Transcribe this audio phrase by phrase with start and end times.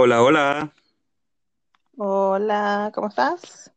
[0.00, 0.72] Hola, hola.
[1.96, 3.72] Hola, ¿cómo estás?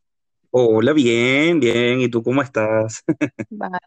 [0.52, 2.00] Hola, bien, bien.
[2.00, 3.02] ¿Y tú cómo estás?
[3.50, 3.80] Vale.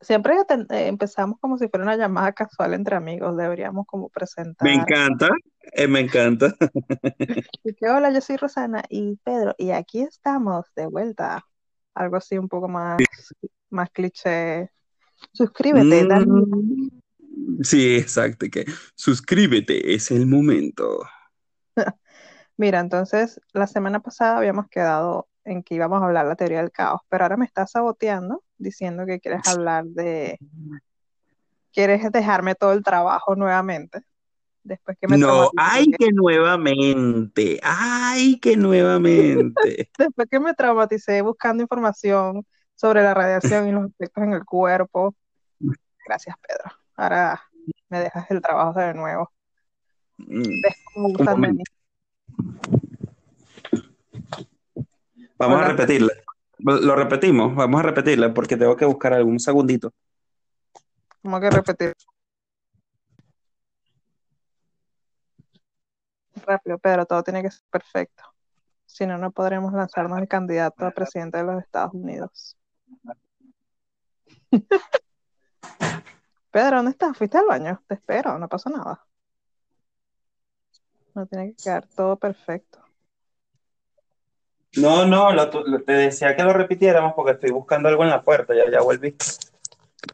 [0.00, 3.36] Siempre eh, empezamos como si fuera una llamada casual entre amigos.
[3.36, 4.70] Deberíamos como Me presentar.
[4.72, 5.28] encanta,
[5.72, 6.56] eh, me encanta.
[7.62, 11.44] Y que hola, yo soy Rosana y Pedro, y aquí estamos de vuelta.
[11.94, 12.96] Algo así un poco más,
[13.68, 14.70] más cliché.
[15.34, 16.24] Suscríbete, dale.
[16.24, 18.46] Mm, sí, exacto.
[18.50, 18.64] Que
[18.94, 21.00] suscríbete, es el momento.
[22.56, 26.72] Mira, entonces la semana pasada habíamos quedado en que íbamos a hablar la teoría del
[26.72, 30.38] caos, pero ahora me estás saboteando diciendo que quieres hablar de,
[31.72, 34.02] quieres dejarme todo el trabajo nuevamente,
[34.64, 39.90] después que me No, ay, que nuevamente, ay, que nuevamente.
[39.98, 45.14] Después que me traumaticé buscando información sobre la radiación y los efectos en el cuerpo.
[46.04, 46.64] Gracias, Pedro.
[46.96, 47.42] Ahora
[47.88, 49.30] me dejas el trabajo de nuevo.
[50.18, 50.62] Mm,
[55.38, 56.12] Vamos a repetirla.
[56.58, 59.92] Lo repetimos, vamos a repetirla porque tengo que buscar algún segundito.
[61.22, 61.92] ¿Cómo que repetir?
[66.46, 68.22] Rápido, Pedro, todo tiene que ser perfecto.
[68.86, 72.56] Si no, no podremos lanzarnos el candidato a presidente de los Estados Unidos.
[76.50, 77.16] Pedro, ¿dónde estás?
[77.18, 77.82] ¿Fuiste al baño?
[77.86, 79.04] Te espero, no pasa nada.
[81.16, 82.78] No tiene que quedar todo perfecto.
[84.76, 88.22] No, no, lo- lo- te decía que lo repitiéramos porque estoy buscando algo en la
[88.22, 89.16] puerta, ya, ya volví.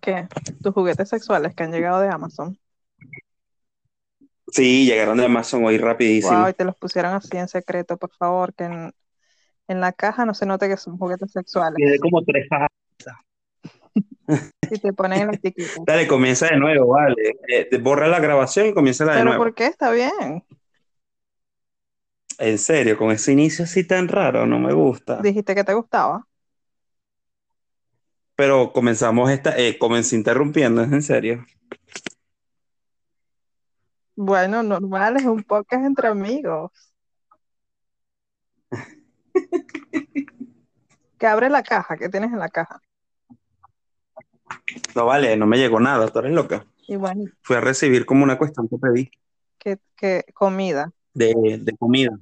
[0.01, 0.29] ¿Qué?
[0.63, 2.59] Tus juguetes sexuales que han llegado de Amazon.
[4.51, 6.39] Sí, llegaron de Amazon hoy rapidísimo.
[6.41, 8.93] Wow, y te los pusieron así en secreto, por favor, que en,
[9.69, 11.77] en la caja no se note que son juguetes sexuales.
[11.77, 12.69] Tiene como tres cajas.
[14.71, 15.81] Y te ponen la etiqueta.
[15.87, 17.35] Dale, comienza de nuevo, vale.
[17.49, 19.45] Eh, borra la grabación y comienza la de Pero nuevo.
[19.45, 19.67] ¿por qué?
[19.67, 20.45] Está bien.
[22.43, 25.23] En serio, con ese inicio así tan raro, no me gusta.
[25.23, 26.27] Dijiste que te gustaba.
[28.35, 31.47] Pero comenzamos esta, eh, comencé interrumpiendo, es en serio.
[34.17, 36.73] Bueno, normal, es un podcast entre amigos.
[41.19, 42.81] Que abre la caja, ¿qué tienes en la caja?
[44.97, 46.67] No vale, no me llegó nada, tú eres loca.
[46.89, 49.11] Y bueno, Fui a recibir como una cuestión que pedí
[49.59, 50.91] ¿qué, qué comida?
[51.15, 52.19] de, de comida.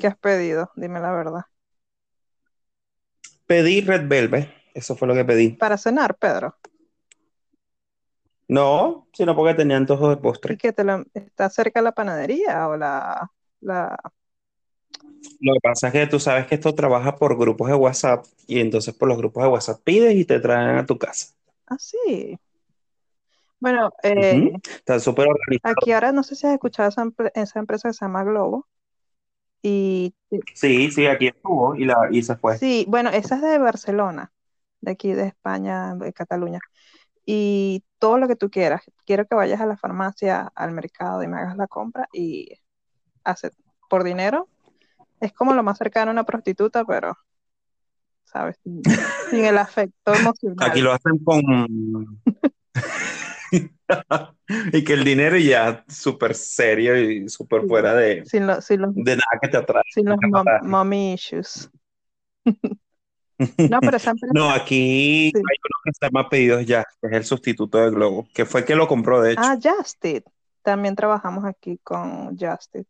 [0.00, 0.70] ¿Qué has pedido?
[0.74, 1.42] Dime la verdad.
[3.46, 5.50] Pedí Red Velvet, eso fue lo que pedí.
[5.50, 6.56] Para cenar, Pedro.
[8.48, 10.58] No, sino porque tenía antojo de ¿Y postre.
[10.58, 13.96] que te lo, está cerca la panadería o la, la...
[15.40, 18.58] Lo que pasa es que tú sabes que esto trabaja por grupos de WhatsApp y
[18.58, 21.28] entonces por los grupos de WhatsApp pides y te traen a tu casa.
[21.66, 22.36] Ah, sí.
[23.60, 24.50] Bueno, eh.
[24.64, 25.74] Está súper organizado.
[25.78, 28.66] aquí ahora no sé si has escuchado esa empresa que se llama Globo.
[29.62, 30.14] Y
[30.54, 32.56] Sí, sí, aquí estuvo y, la, y se fue.
[32.58, 34.32] sí, bueno, esa es de Barcelona,
[34.80, 36.60] de aquí de España, de Cataluña.
[37.26, 38.82] Y todo lo que tú quieras.
[39.04, 42.48] Quiero que vayas a la farmacia, al mercado y me hagas la compra y
[43.24, 43.50] hace
[43.88, 44.48] por dinero.
[45.20, 47.16] Es como lo más cercano a una prostituta, pero,
[48.24, 48.56] ¿sabes?
[48.62, 48.82] Sin,
[49.30, 50.70] sin el afecto emocional.
[50.70, 52.22] Aquí lo hacen con...
[54.72, 58.94] y que el dinero ya súper serio y súper fuera de, Sin, lo- sin los,
[58.94, 59.82] de nada que te atrae.
[59.88, 61.70] sin los mom- mommy issues.
[63.66, 65.38] No, pero esa empresa, No, aquí sí.
[65.38, 68.60] hay uno que se llama Pedidos Ya, que es el sustituto de Globo, que fue
[68.60, 69.42] el que lo compró, de hecho.
[69.42, 70.24] Ah, Justit.
[70.62, 72.86] También trabajamos aquí con Justit.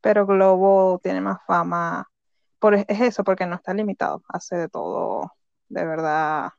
[0.00, 2.08] Pero Globo tiene más fama.
[2.58, 4.22] Por, es eso, porque no está limitado.
[4.28, 5.32] Hace de todo,
[5.68, 6.50] de verdad.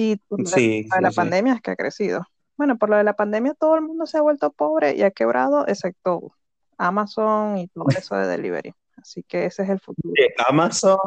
[0.00, 2.24] Y por Sí, de la sí, pandemia es que ha crecido.
[2.56, 5.10] Bueno, por lo de la pandemia todo el mundo se ha vuelto pobre y ha
[5.10, 6.32] quebrado, excepto
[6.76, 8.74] Amazon y todo eso de delivery.
[8.96, 10.14] Así que ese es el futuro.
[10.48, 11.00] Amazon,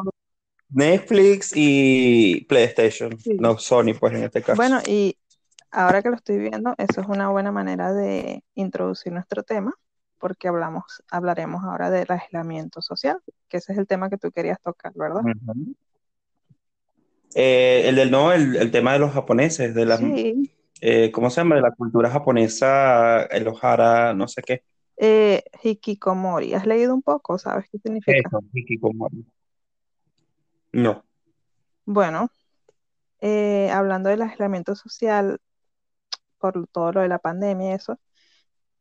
[0.68, 3.16] Netflix y PlayStation.
[3.40, 4.56] No, Sony, pues en este caso.
[4.56, 5.16] Bueno, y
[5.70, 9.72] ahora que lo estoy viendo, eso es una buena manera de introducir nuestro tema,
[10.18, 13.16] porque hablamos, hablaremos ahora del aislamiento social,
[13.48, 15.22] que ese es el tema que tú querías tocar, ¿verdad?
[15.24, 15.74] Ujú.
[17.34, 20.50] Eh, el del no, el, el tema de los japoneses, de la, Sí.
[20.80, 21.56] eh, ¿cómo se llama?
[21.56, 24.62] De la cultura japonesa, el Ohara, no sé qué.
[24.96, 27.38] Eh, hikikomori, ¿has leído un poco?
[27.38, 28.18] ¿Sabes qué significa?
[28.18, 29.24] Eso, hikikomori.
[30.72, 31.04] No.
[31.84, 32.28] Bueno,
[33.20, 35.38] eh, hablando del aislamiento social
[36.38, 37.98] por todo lo de la pandemia y eso,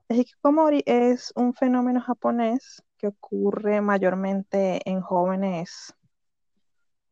[0.09, 5.93] el hikikomori es un fenómeno japonés que ocurre mayormente en jóvenes,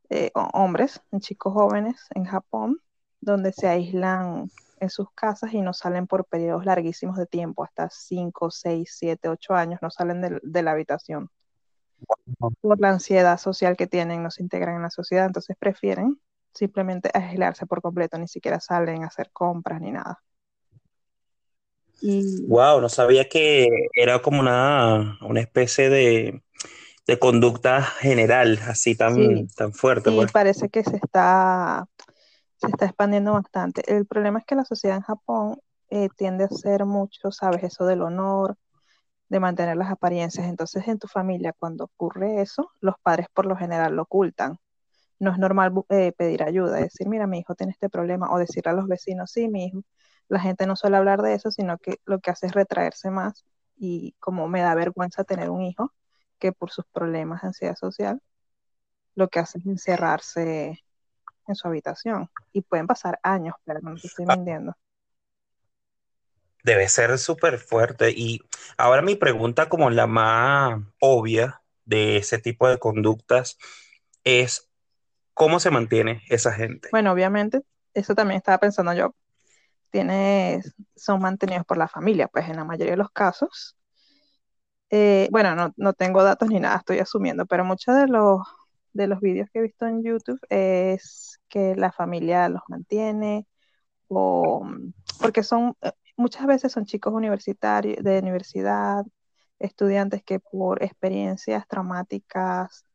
[0.09, 2.79] eh, ho- hombres, en chicos jóvenes en Japón,
[3.21, 7.89] donde se aíslan en sus casas y no salen por periodos larguísimos de tiempo, hasta
[7.89, 11.29] 5, 6, 7, 8 años, no salen de, de la habitación
[12.61, 16.19] por la ansiedad social que tienen, no se integran en la sociedad, entonces prefieren
[16.53, 20.21] simplemente aislarse por completo, ni siquiera salen a hacer compras ni nada.
[22.01, 26.41] Y Wow, no sabía que era como una, una especie de,
[27.09, 30.31] de conducta general, así tan, sí, tan fuerte, y pues.
[30.31, 31.87] parece que se está,
[32.57, 33.81] se está expandiendo bastante.
[33.91, 35.59] El problema es que la sociedad en Japón
[35.89, 37.63] eh, tiende a ser mucho, ¿sabes?
[37.63, 38.57] Eso del honor,
[39.27, 40.47] de mantener las apariencias.
[40.47, 44.59] Entonces, en tu familia, cuando ocurre eso, los padres por lo general lo ocultan.
[45.17, 48.71] No es normal eh, pedir ayuda, decir, mira, mi hijo tiene este problema, o decirle
[48.71, 49.81] a los vecinos, sí, mi hijo.
[50.27, 53.45] La gente no suele hablar de eso, sino que lo que hace es retraerse más
[53.75, 55.91] y como me da vergüenza tener un hijo
[56.39, 58.21] que por sus problemas de ansiedad social,
[59.15, 60.79] lo que hace es encerrarse
[61.47, 62.29] en su habitación.
[62.53, 64.75] Y pueden pasar años, pero no te estoy Ah, mintiendo.
[66.63, 68.11] Debe ser súper fuerte.
[68.11, 68.41] Y
[68.77, 73.57] ahora mi pregunta como la más obvia de ese tipo de conductas
[74.23, 74.69] es,
[75.33, 76.89] ¿cómo se mantiene esa gente?
[76.91, 77.61] Bueno, obviamente,
[77.93, 79.15] eso también estaba pensando yo,
[80.95, 83.75] son mantenidos por la familia, pues en la mayoría de los casos.
[84.91, 88.41] Eh, bueno, no, no tengo datos ni nada, estoy asumiendo, pero muchos de los,
[88.93, 93.47] de los vídeos que he visto en YouTube es que la familia los mantiene
[94.07, 94.67] o
[95.19, 99.05] porque son, eh, muchas veces son chicos universitarios, de universidad,
[99.59, 102.85] estudiantes que por experiencias traumáticas,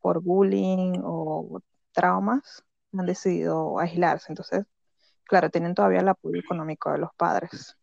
[0.00, 1.60] por bullying o
[1.92, 4.26] traumas, han decidido aislarse.
[4.30, 4.64] Entonces,
[5.24, 7.76] claro, tienen todavía el apoyo económico de los padres.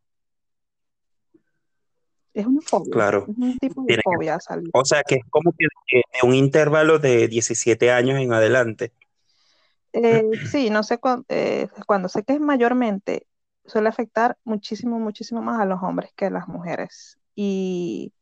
[2.34, 4.70] Es una fobia, Claro, es un tipo de tiene fobia salir.
[4.74, 8.94] o sea que es como que de, un intervalo de 17 años en adelante.
[9.94, 11.26] Eh, sí, no sé cuándo,
[11.86, 13.28] cuando sé que es mayormente,
[13.66, 17.20] suele afectar muchísimo, muchísimo más a los hombres que a las mujeres.
[17.36, 18.14] Y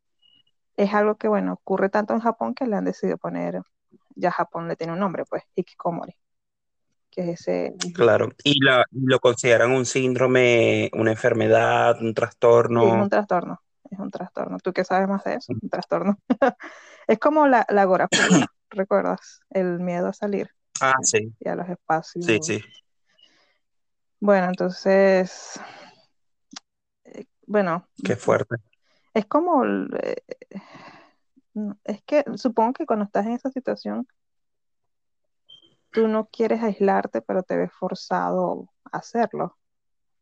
[0.77, 3.61] es algo que, bueno, ocurre tanto en Japón que le han decidido poner,
[4.15, 6.15] ya Japón le tiene un nombre, pues, Hikikomori,
[7.11, 12.93] que es ese, Claro, y la, lo consideran un síndrome, una enfermedad, un sí, es
[12.93, 13.61] un trastorno.
[13.91, 14.57] Es un trastorno.
[14.59, 15.53] ¿Tú qué sabes más de eso?
[15.61, 16.17] Un trastorno.
[17.07, 19.41] Es como la, la agorafobia, ¿recuerdas?
[19.49, 20.51] El miedo a salir
[20.81, 22.25] Ah, sí, y a los sí, espacios.
[22.43, 22.61] sí,
[24.21, 25.59] Bueno, entonces,
[27.05, 28.55] eh, bueno, qué fuerte.
[29.13, 30.23] es como, eh,
[31.53, 34.07] mm, es que supongo que cuando estás en esa situación,
[35.91, 39.58] tú no quieres aislarte, pero te ves forzado a hacerlo.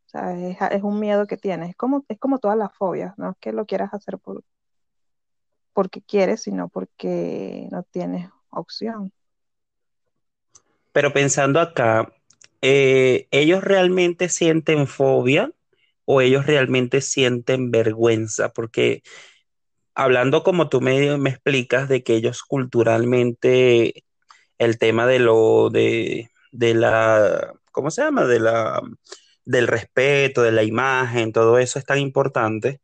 [0.07, 1.71] O sea, es, es un miedo que tienes.
[1.71, 4.43] Es como, es como todas las fobias, no es que lo quieras hacer por,
[5.73, 9.11] porque quieres, sino porque no tienes opción.
[10.93, 12.13] Pero pensando acá,
[12.61, 15.51] eh, ¿ellos realmente sienten fobia
[16.05, 18.53] o ellos realmente sienten vergüenza?
[18.53, 19.03] Porque
[19.93, 24.05] hablando como tú me, me explicas de que ellos culturalmente
[24.57, 28.23] el tema de lo de, de la, ¿cómo se llama?
[28.23, 28.81] De la,
[29.47, 32.81] del respeto, de la imagen, todo eso es tan importante.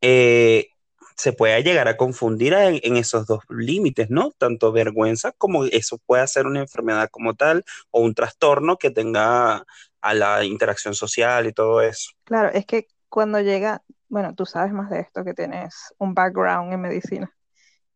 [0.00, 0.68] eh,
[1.16, 4.32] se puede llegar a confundir en, en esos dos límites, ¿no?
[4.38, 9.64] Tanto vergüenza como eso puede ser una enfermedad como tal o un trastorno que tenga
[10.00, 12.10] a la interacción social y todo eso.
[12.24, 16.72] Claro, es que cuando llega, bueno, tú sabes más de esto que tienes un background
[16.72, 17.30] en medicina.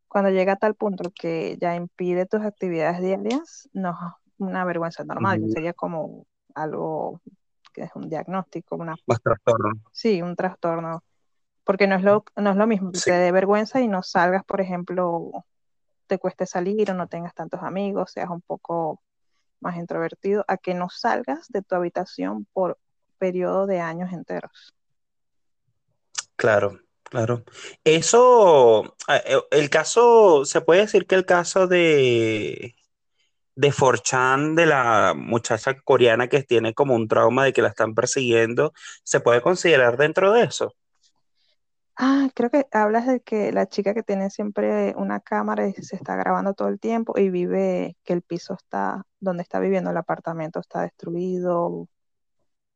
[0.09, 3.97] Cuando llega a tal punto que ya impide tus actividades diarias, no es
[4.38, 7.21] una vergüenza normal, sería como algo
[7.78, 9.73] que es un diagnóstico, una, Más trastorno.
[9.92, 11.02] sí, un trastorno,
[11.64, 14.02] porque no es lo, no es lo mismo que Sí, te dé vergüenza y no
[14.02, 15.44] salgas, por ejemplo,
[16.06, 19.02] te cueste salir o no tengas tantos amigos, seas un poco
[19.61, 22.78] más introvertido, a que no salgas de tu habitación por
[23.18, 24.75] periodo de años enteros.
[26.37, 27.44] claro, claro.
[27.85, 32.75] Eso, eh, el caso, se puede decir que el caso de,
[33.59, 37.93] de 4chan, de la muchacha coreana que tiene como un trauma de que la están
[37.93, 38.73] persiguiendo,
[39.03, 40.75] ¿se puede considerar dentro de eso?
[41.97, 45.97] Ah, creo que hablas de que la chica que tiene siempre una cámara y se
[45.97, 49.97] está grabando todo el tiempo y vive, que el piso está, donde está viviendo el
[49.97, 51.88] apartamento está destruido,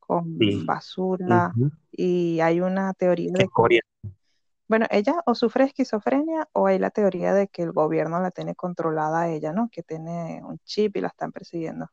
[0.00, 0.64] con Sí.
[0.66, 1.52] basura,
[1.92, 3.80] y hay una teoría de es que.
[4.72, 8.54] Bueno, ella o sufre esquizofrenia o hay la teoría de que el gobierno la tiene
[8.56, 9.68] controlada a ella, ¿no?
[9.72, 11.88] Que tiene un chip y la están persiguiendo.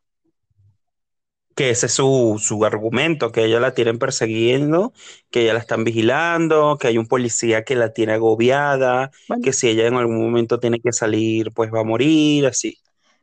[1.56, 4.92] Que ese es su, su argumento, que ella la tienen persiguiendo,
[5.30, 9.52] que ella la están vigilando, que hay un policía que la tiene agobiada, Bueno, que
[9.52, 12.78] si ella en algún momento tiene que salir, pues va a morir, así.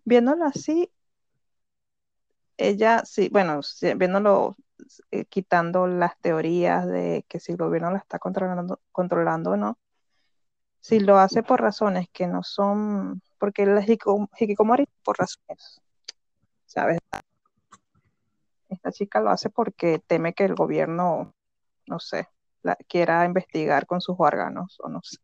[0.05, 0.89] viéndolo así,
[2.57, 4.55] ella sí, bueno, sí, viéndolo
[5.11, 9.77] eh, quitando las teorías de que si el gobierno la está controlando, controlando o no,
[10.79, 15.81] si lo hace por razones que no son, porque el hikikomori por razones,
[16.65, 16.99] ¿sabes?
[18.69, 21.33] Esta chica lo hace porque teme que el gobierno,
[21.87, 22.27] no sé,
[22.87, 25.17] quiera investigar con sus órganos o no sé.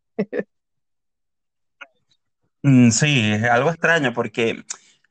[2.62, 4.64] Mm, sí, es algo extraño porque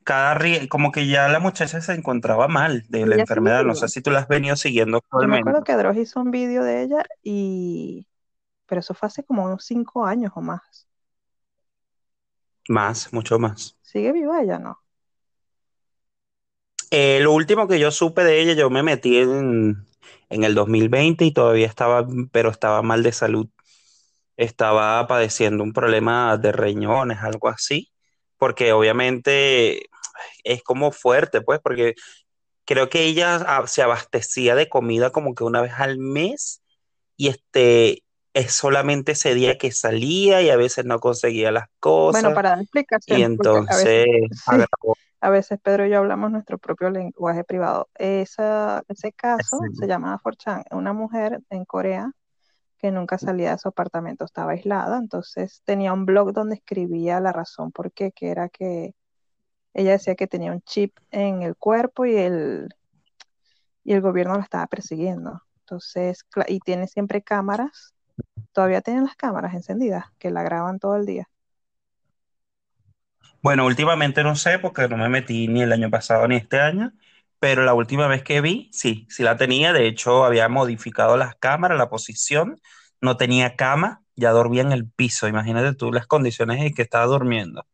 [0.04, 3.64] cada como que ya la muchacha se encontraba mal de la enfermedad.
[3.64, 6.30] No sé si tú la has venido siguiendo Yo me acuerdo que Dross hizo un
[6.30, 8.06] vídeo de ella y
[8.66, 10.86] pero eso fue hace como unos cinco años o más.
[12.68, 13.76] Más, mucho más.
[13.82, 14.78] ¿Sigue viva ella, no?
[16.90, 19.86] Eh, lo último que yo supe de ella, yo me metí en,
[20.30, 23.48] en el 2020 y todavía estaba, pero estaba mal de salud
[24.36, 27.90] estaba padeciendo un problema de riñones, algo así,
[28.36, 29.88] porque obviamente
[30.44, 31.94] es como fuerte, pues, porque
[32.64, 36.62] creo que ella se abastecía de comida como que una vez al mes
[37.16, 38.02] y este
[38.34, 42.22] es solamente ese día que salía y a veces no conseguía las cosas.
[42.22, 43.20] Bueno, para dar explicación.
[43.20, 44.06] Y entonces
[45.20, 47.88] a veces, Pedro y yo hablamos nuestro propio lenguaje privado.
[47.94, 52.10] Esa, ese caso se llama Forchan, una mujer en Corea
[52.78, 57.32] que nunca salía de su apartamento, estaba aislada, entonces tenía un blog donde escribía la
[57.32, 58.94] razón por qué, que era que
[59.74, 62.68] ella decía que tenía un chip en el cuerpo y el,
[63.84, 65.42] y el gobierno la estaba persiguiendo.
[65.60, 67.94] Entonces, y tiene siempre cámaras,
[68.52, 71.28] todavía tienen las cámaras encendidas, que la graban todo el día.
[73.42, 76.92] Bueno, últimamente no sé porque no me metí ni el año pasado ni este año,
[77.38, 79.72] pero la última vez que vi, sí, sí la tenía.
[79.72, 82.60] De hecho, había modificado las cámaras, la posición,
[83.02, 85.28] no tenía cama, ya dormía en el piso.
[85.28, 87.66] Imagínate tú las condiciones en que estaba durmiendo.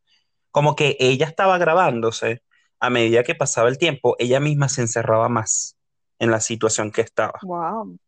[0.50, 2.42] Como que ella estaba grabándose
[2.80, 5.76] a medida que pasaba el tiempo, ella misma se encerraba más
[6.18, 7.38] en la situación que estaba.
[7.42, 7.98] Wow.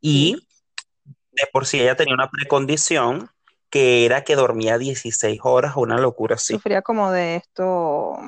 [0.00, 0.46] Y
[1.32, 3.30] de por sí ella tenía una precondición
[3.70, 6.54] que era que dormía 16 horas, una locura así.
[6.54, 8.18] Sufría como de esto,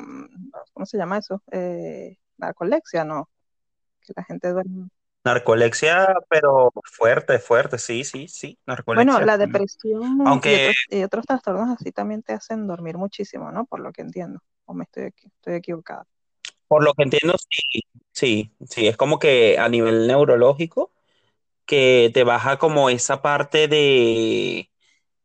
[0.73, 1.43] ¿cómo se llama eso?
[1.51, 3.29] Eh, narcolexia, ¿no?
[4.01, 4.89] Que la gente duerme.
[5.25, 9.13] Narcolexia, pero fuerte, fuerte, sí, sí, sí, narcolexia.
[9.13, 10.73] Bueno, la depresión Aunque...
[10.91, 13.65] y, otros, trastornos así también te hacen dormir muchísimo, ¿no?
[13.65, 16.07] Por lo que entiendo, o me estoy, estoy equivocada.
[16.67, 20.91] Por lo que entiendo, sí, sí, sí, es como que a nivel neurológico,
[21.67, 24.71] que te baja como esa parte de,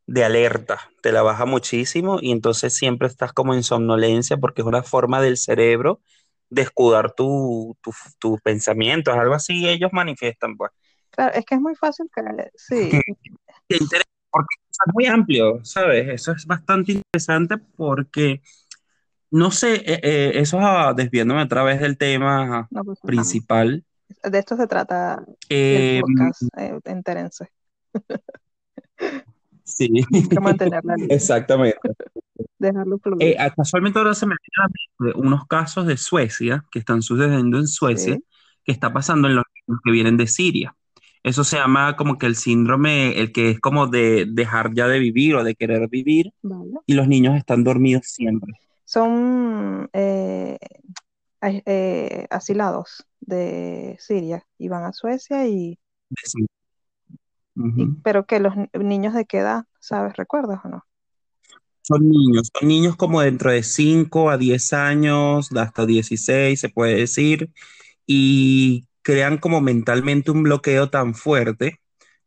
[0.05, 4.67] de alerta, te la baja muchísimo y entonces siempre estás como en somnolencia porque es
[4.67, 6.01] una forma del cerebro
[6.49, 7.75] de escudar tus
[8.19, 10.71] tu, pensamientos, algo así ellos manifiestan, pues.
[11.11, 12.21] Claro, es que es muy fácil que,
[12.55, 12.91] sí.
[14.29, 16.07] porque es muy amplio, ¿sabes?
[16.09, 18.41] Eso es bastante interesante porque,
[19.31, 23.83] no sé, eh, eh, eso es desviándome a través del tema pues, principal.
[24.23, 27.49] De esto se trata el em, podcast, eh, entérense.
[29.63, 29.89] Sí,
[31.09, 31.77] exactamente.
[32.59, 33.23] Dejarlo fluir.
[33.23, 34.35] Eh, casualmente ahora se me
[34.99, 38.19] vienen unos casos de Suecia, que están sucediendo en Suecia,
[38.63, 39.45] que está pasando en los
[39.83, 40.75] que vienen de Siria.
[41.23, 44.99] Eso se llama como que el síndrome, el que es como de dejar ya de
[44.99, 46.31] vivir o de querer vivir,
[46.85, 48.53] y los niños están dormidos siempre.
[48.85, 50.57] Son eh,
[51.41, 55.77] eh, asilados de Siria y van a Suecia y...
[58.03, 60.15] pero que los niños de qué edad, ¿sabes?
[60.15, 60.85] ¿Recuerdas o no?
[61.87, 66.95] Son niños, son niños como dentro de 5 a 10 años, hasta 16 se puede
[66.95, 67.49] decir,
[68.05, 71.79] y crean como mentalmente un bloqueo tan fuerte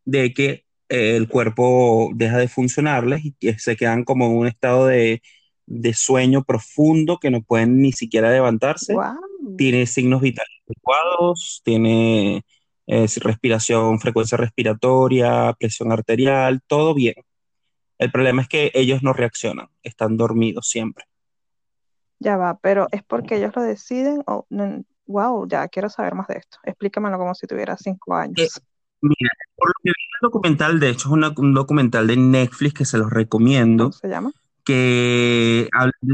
[0.07, 4.87] de que eh, el cuerpo deja de funcionarles y se quedan como en un estado
[4.87, 5.21] de,
[5.93, 8.95] sueño profundo que no pueden ni siquiera levantarse.
[9.59, 12.45] Tiene signos vitales adecuados, tiene
[12.87, 17.15] eh, respiración, frecuencia respiratoria, presión arterial, todo bien.
[18.01, 21.05] El problema es que ellos no reaccionan, están dormidos siempre.
[22.19, 24.47] Ya va, pero ¿es porque ellos lo deciden o
[25.07, 26.57] wow, ya quiero saber más de esto?
[26.65, 28.39] Explícamelo como si tuviera cinco años.
[28.39, 28.49] Eh,
[29.03, 32.85] mira, por lo que vi el documental, de hecho es un documental de Netflix que
[32.87, 33.91] se los recomiendo.
[33.91, 34.33] ¿Cómo se llama?
[34.65, 35.69] Que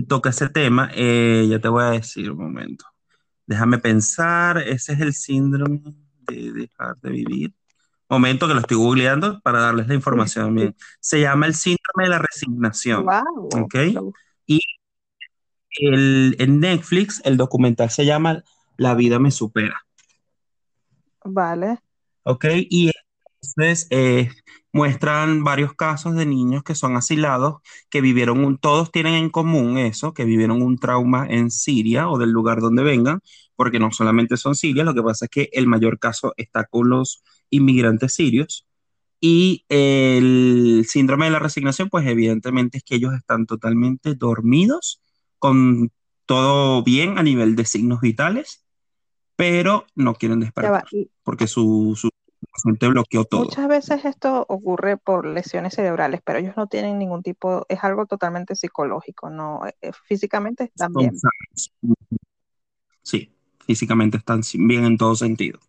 [0.08, 0.90] toca ese tema.
[0.92, 2.84] Eh, ya te voy a decir un momento.
[3.46, 5.82] Déjame pensar, ese es el síndrome
[6.26, 7.54] de dejar de vivir
[8.08, 10.76] momento que lo estoy googleando para darles la información bien.
[11.00, 13.04] Se llama el síndrome de la resignación.
[13.04, 14.12] Wow.
[14.46, 14.60] Y
[15.78, 18.42] el, en Netflix el documental se llama
[18.76, 19.84] La vida me supera.
[21.24, 21.78] Vale.
[22.22, 22.44] ¿Ok?
[22.70, 22.92] Y
[23.42, 24.30] Entonces, eh,
[24.76, 29.78] muestran varios casos de niños que son asilados, que vivieron un, todos tienen en común
[29.78, 33.20] eso, que vivieron un trauma en Siria o del lugar donde vengan,
[33.56, 36.90] porque no solamente son sirios, lo que pasa es que el mayor caso está con
[36.90, 38.66] los inmigrantes sirios.
[39.20, 45.00] Y el síndrome de la resignación, pues evidentemente es que ellos están totalmente dormidos,
[45.38, 45.90] con
[46.26, 48.64] todo bien a nivel de signos vitales,
[49.36, 50.84] pero no quieren despertar,
[51.22, 52.10] porque su, su
[52.64, 53.44] mente bloqueó todo.
[53.44, 58.06] muchas veces esto ocurre por lesiones cerebrales, pero ellos no tienen ningún tipo, es algo
[58.06, 61.12] totalmente psicológico, no, Eh, eh, físicamente están bien.
[63.02, 63.30] Sí,
[63.64, 65.60] físicamente están bien en todo sentido.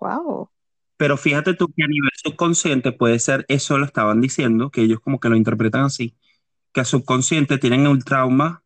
[0.00, 0.50] Wow.
[0.96, 5.00] Pero fíjate tú que a nivel subconsciente puede ser, eso lo estaban diciendo, que ellos
[5.00, 6.16] como que lo interpretan así,
[6.72, 8.62] que a subconsciente tienen un trauma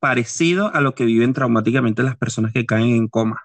[0.00, 3.42] parecido a lo que viven traumáticamente las personas que caen en coma,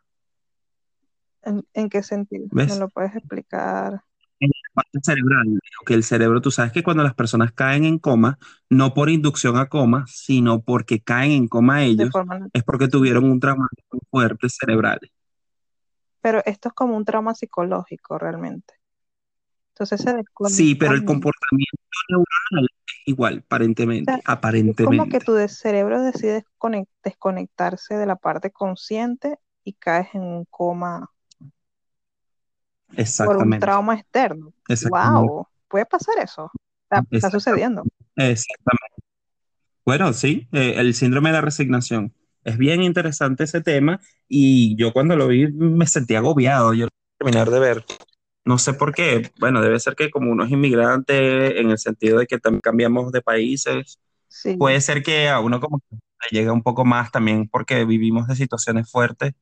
[1.43, 2.47] ¿En, en qué sentido?
[2.51, 2.77] ¿Me ¿ves?
[2.77, 4.01] lo puedes explicar?
[4.39, 7.97] En la parte cerebral, que el cerebro, tú sabes que cuando las personas caen en
[7.97, 8.37] coma,
[8.69, 13.23] no por inducción a coma, sino porque caen en coma ellos, forma, es porque tuvieron
[13.23, 13.67] un trauma
[14.11, 14.99] fuerte cerebral.
[16.27, 18.75] Pero esto es como un trauma psicológico realmente.
[19.73, 21.77] Entonces se Sí, pero el comportamiento
[22.09, 23.43] neuronal es igual,
[23.99, 24.25] O sea, aparentemente,
[24.65, 30.21] es como que tu cerebro decide conec- desconectarse de la parte consciente y caes en
[30.23, 31.11] un coma
[33.21, 34.53] por un Exactamente, trauma externo.
[34.69, 35.47] exactamente, ¡Wow!
[35.67, 36.51] ¿Puede pasar eso?
[36.83, 37.87] Está, está exactamente, sucediendo.
[38.17, 38.95] exactamente.
[39.85, 42.13] Bueno, sí, eh, el síndrome de la resignación.
[42.47, 43.99] Es bien interesante ese tema
[44.29, 46.73] y yo cuando lo vi me sentí agobiado.
[46.73, 46.87] Yo
[47.17, 47.85] terminar de ver.
[48.45, 49.31] No sé por qué.
[49.37, 53.11] Bueno, debe ser que como uno es inmigrante, en el sentido de que también cambiamos
[53.11, 53.99] de países,
[54.29, 55.97] Sí, puede ser que a uno como que
[56.31, 59.33] le llega un poco más también porque vivimos de situaciones fuertes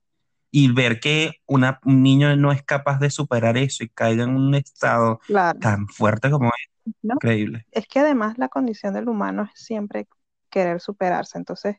[0.49, 4.31] y ver que una- un niño no es capaz de superar eso y caiga en
[4.31, 5.59] un estado claro.
[5.59, 7.67] tan fuerte como es, No, increíble.
[7.71, 10.07] es que además la condición del humano es siempre
[10.49, 11.37] querer superarse.
[11.37, 11.77] Entonces,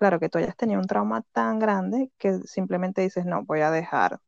[0.00, 3.70] claro que tú hayas tenido un trauma tan grande que simplemente dices, no, voy a
[3.70, 4.18] dejar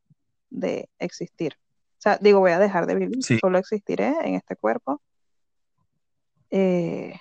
[0.50, 1.54] de existir.
[1.92, 5.00] O sea, digo, voy a dejar de vivir, Sí, solo existiré en este cuerpo.
[6.50, 7.14] Eh,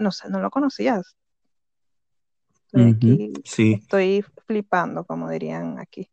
[0.00, 1.16] no sé, no lo conocías.
[2.66, 3.78] Estoy aquí, sí.
[3.80, 6.10] estoy flipando, como dirían aquí.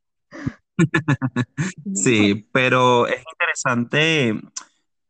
[1.95, 4.39] Sí, pero es interesante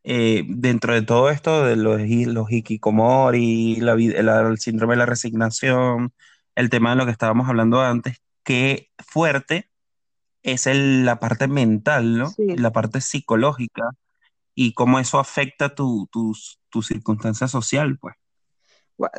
[0.09, 6.13] eh, dentro de todo esto de los, los hikikomori, la, el síndrome de la resignación,
[6.57, 9.71] el tema de lo que estábamos hablando antes, qué fuerte
[10.43, 12.37] es el- la parte mental, ¿no?
[12.37, 13.91] sí, La parte psicológica
[14.55, 18.15] y cómo eso afecta tu, tus- tu circunstancia social, pues.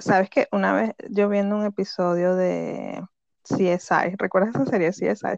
[0.01, 3.03] Sabes que una vez yo viendo un episodio de
[3.45, 5.37] CSI, ¿recuerdas esa serie CSI?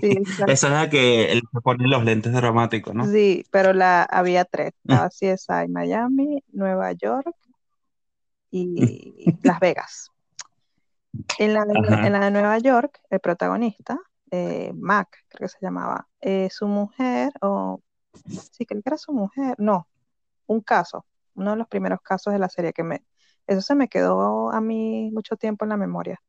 [0.00, 3.12] Sí, Esa es la que se pone los lentes dramáticos, ¿no?
[3.12, 7.34] sí, pero la había tres, Mm, estaba CSI Miami, Nueva York
[8.50, 10.11] y Las Vegas.
[11.38, 12.10] En la de, Nue- en Ajá.
[12.12, 13.98] la de Nueva York, el protagonista,
[14.30, 17.80] eh, Mac, creo que se llamaba, eh, su mujer, o
[18.52, 19.88] sí, creo que era su mujer, no,
[20.46, 23.04] un caso, uno de los primeros casos de la serie que me,
[23.46, 26.20] eso se me quedó a mí mucho tiempo en la memoria.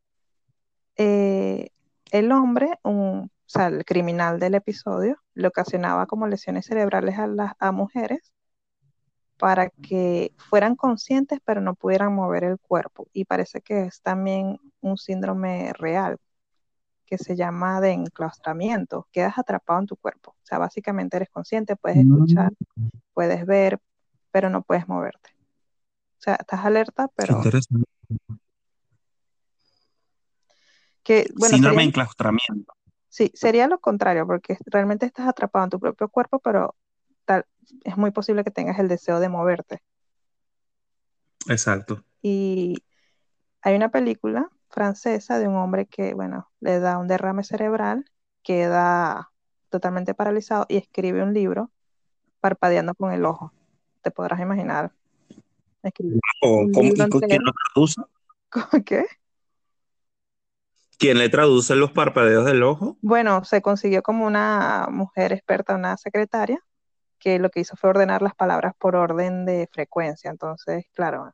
[0.98, 1.70] Eh,
[2.12, 7.28] el hombre, un, o sea, el criminal del episodio, le ocasionaba como lesiones cerebrales a
[7.28, 8.32] las a mujeres
[9.38, 13.08] para que fueran conscientes pero no pudieran mover el cuerpo.
[13.14, 16.18] Y parece que es también un síndrome real
[17.06, 19.08] que se llama de enclaustramiento.
[19.12, 20.32] Quedas atrapado en tu cuerpo.
[20.32, 23.80] O sea, básicamente eres consciente, puedes escuchar, Mm, puedes ver,
[24.32, 25.30] pero no puedes moverte.
[26.18, 27.86] O sea, estás alerta, pero interesante.
[31.04, 32.74] que, bueno, Síndrome de enclaustramiento.
[33.10, 36.76] sí, sería lo contrario, porque realmente estás atrapado en tu propio cuerpo, pero
[37.26, 37.46] tal,
[37.84, 39.82] es muy posible que tengas el deseo de moverte.
[41.50, 42.04] Exacto.
[42.22, 42.84] Y
[43.62, 48.06] hay una película francesa de un hombre que, bueno, le da un derrame cerebral,
[48.44, 49.32] queda
[49.70, 51.72] totalmente paralizado y escribe un libro
[52.40, 53.54] parpadeando con el ojo.
[54.02, 54.92] Te podrás imaginar.
[55.82, 58.02] Escribe ¿O un cómo- libro y con quién lo traduce?
[58.72, 59.06] ¿Con qué?
[60.98, 62.98] ¿Quién le traduce los parpadeos del ojo?
[63.02, 66.60] Bueno, se consiguió como una mujer experta, una secretaria,
[67.24, 70.30] que lo que hizo fue ordenar las palabras por orden de frecuencia.
[70.30, 71.34] Entonces, claro,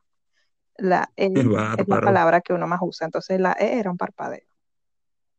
[0.76, 3.06] la E es la palabra que uno más usa.
[3.06, 4.46] Entonces, la E era un parpadeo.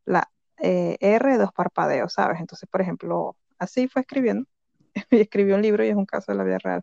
[0.04, 2.42] La eh, R, dos parpadeos, ¿sabes?
[2.42, 4.48] Entonces, por ejemplo, así fue escribiendo.
[5.10, 6.82] Y escribió un libro y es un caso de la vida real.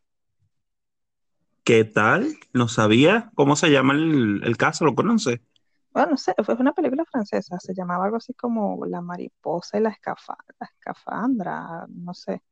[1.63, 2.39] ¿Qué tal?
[2.55, 3.31] No sabía.
[3.35, 4.87] ¿Cómo se llama el, el caso?
[4.87, 5.43] ¿Lo conoce?
[5.93, 9.81] bueno, no sé, fue una película francesa, se llamaba algo así como La mariposa y
[9.81, 12.43] la, escafa, la escafandra, no sé.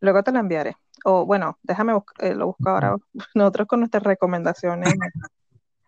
[0.00, 0.76] Luego te la enviaré.
[1.04, 2.96] O bueno, déjame buscar, lo busco ahora
[3.34, 4.94] nosotros con nuestras recomendaciones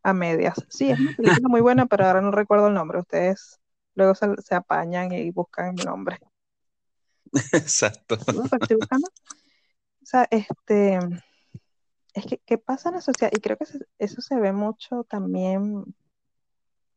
[0.02, 0.54] a medias.
[0.68, 2.98] Sí, es una película muy buena, pero ahora no recuerdo el nombre.
[2.98, 3.60] Ustedes
[3.94, 6.18] luego se, se apañan y buscan el nombre.
[7.52, 8.16] Exacto.
[8.32, 9.08] No, pero estoy buscando.
[10.02, 10.98] O sea, este,
[12.14, 13.32] es que, ¿qué pasa en la sociedad?
[13.34, 13.66] Y creo que
[13.98, 15.84] eso se ve mucho también,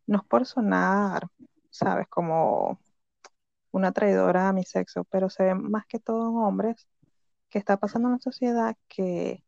[0.07, 1.27] no es por sonar,
[1.69, 2.07] ¿sabes?
[2.07, 2.79] Como
[3.71, 6.87] una traidora a mi sexo, pero se ve más que todo en hombres
[7.53, 9.45] que está pasando en la sociedad que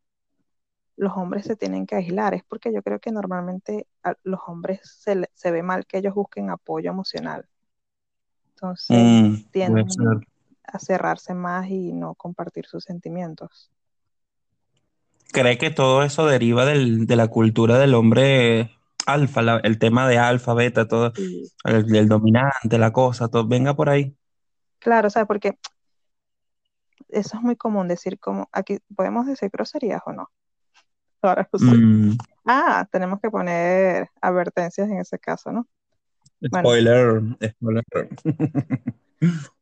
[0.97, 2.33] los hombres se tienen que aislar.
[2.33, 5.97] Es porque yo creo que normalmente a los hombres se, le- se ve mal que
[5.99, 7.47] ellos busquen apoyo emocional.
[8.55, 10.17] Entonces Mm, tienden
[10.63, 13.71] a cerrarse más y no compartir sus sentimientos.
[15.31, 18.71] ¿Cree que todo eso deriva del- de la cultura del hombre
[19.05, 23.45] alfa, la- el tema de alfa, beta, todo, Y el, del dominante, la cosa, todo,
[23.47, 24.15] venga por ahí?
[24.79, 25.27] claro, ¿sabes?
[25.27, 25.57] Porque
[27.09, 30.29] eso es muy común decir como, aquí podemos decir groserías o no.
[31.21, 31.65] Ahora no sé.
[31.65, 35.67] Mm, Ah, tenemos que poner advertencias en ese caso, ¿no?
[36.41, 37.83] Bueno, spoiler, spoiler.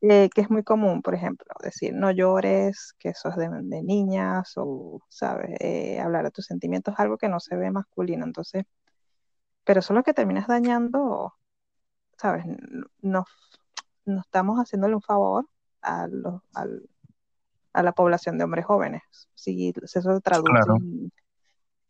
[0.02, 3.82] eh, que es muy común, por ejemplo, decir no llores, que eso es de, de
[3.82, 5.56] niñas, o, ¿sabes?
[5.60, 8.24] Eh, hablar de tus sentimientos, algo que no se ve masculino.
[8.26, 8.64] Entonces,
[9.64, 11.34] pero eso es lo que terminas dañando,
[12.18, 12.44] ¿sabes?
[13.00, 13.24] Nos,
[14.04, 15.46] nos estamos haciéndole un favor
[15.82, 16.88] a, los, al-
[17.74, 19.02] a la población de hombres jóvenes.
[19.34, 21.12] Si eso se traduce Claro, en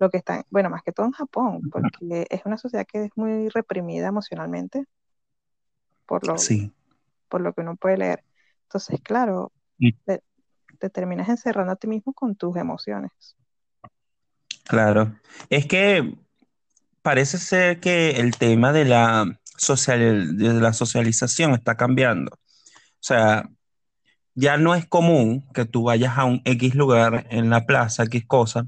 [0.00, 3.12] lo que están, bueno, más que todo en Japón, porque es una sociedad que es
[3.16, 4.86] muy reprimida emocionalmente
[6.06, 6.72] por lo, sí.
[7.28, 8.24] por lo que uno puede leer.
[8.64, 10.22] Entonces, claro, Y te,
[10.80, 13.12] te terminas encerrando a ti mismo con tus emociones.
[14.64, 15.14] claro.
[15.50, 16.14] Es que
[17.02, 22.32] parece ser que el tema de la social, de la socialización está cambiando.
[22.34, 22.38] O
[23.06, 23.50] sea,
[24.34, 28.24] ya no es común que tú vayas a un X lugar en la plaza, X
[28.26, 28.66] cosa,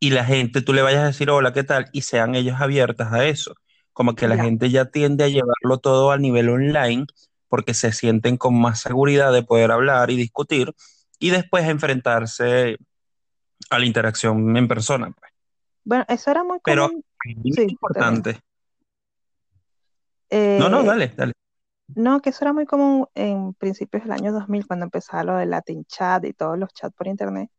[0.00, 1.86] y la gente, tú le vayas a decir hola, ¿qué tal?
[1.92, 3.54] Y sean ellos abiertas a eso.
[3.92, 7.06] Como que la gente ya tiende a llevarlo todo a nivel online
[7.48, 10.72] porque se sienten con más seguridad de poder hablar y discutir
[11.18, 12.78] y después enfrentarse
[13.70, 15.10] a la interacción en persona.
[15.10, 15.32] pues.
[15.84, 17.04] Bueno, eso era muy Pero común.
[17.24, 17.72] Sí, termina.
[17.72, 18.40] importante.
[20.30, 21.32] No, no, Eh, dale, dale.
[21.94, 25.50] No, que eso era muy común en principios del año 2000, cuando empezaba lo del
[25.50, 27.50] Latin Chat y todos los chats por internet,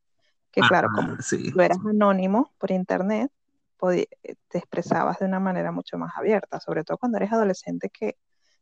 [0.52, 3.32] que claro, como sí, tú eras anónimo por internet,
[3.78, 4.08] podí-
[4.48, 8.18] te expresabas de una manera mucho más abierta, sobre todo cuando eres adolescente que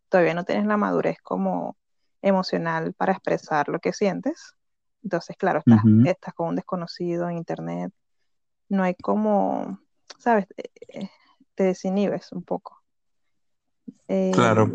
[0.09, 1.77] todavía no tienes la madurez como
[2.21, 4.55] emocional para expresar lo que sientes.
[5.03, 7.93] Entonces, claro, estás, estás con un desconocido en internet,
[8.69, 9.79] no hay como,
[10.17, 10.47] ¿sabes?
[10.57, 11.09] Eh, eh,
[11.55, 12.81] Te desinhibes un poco.
[14.33, 14.71] Claro.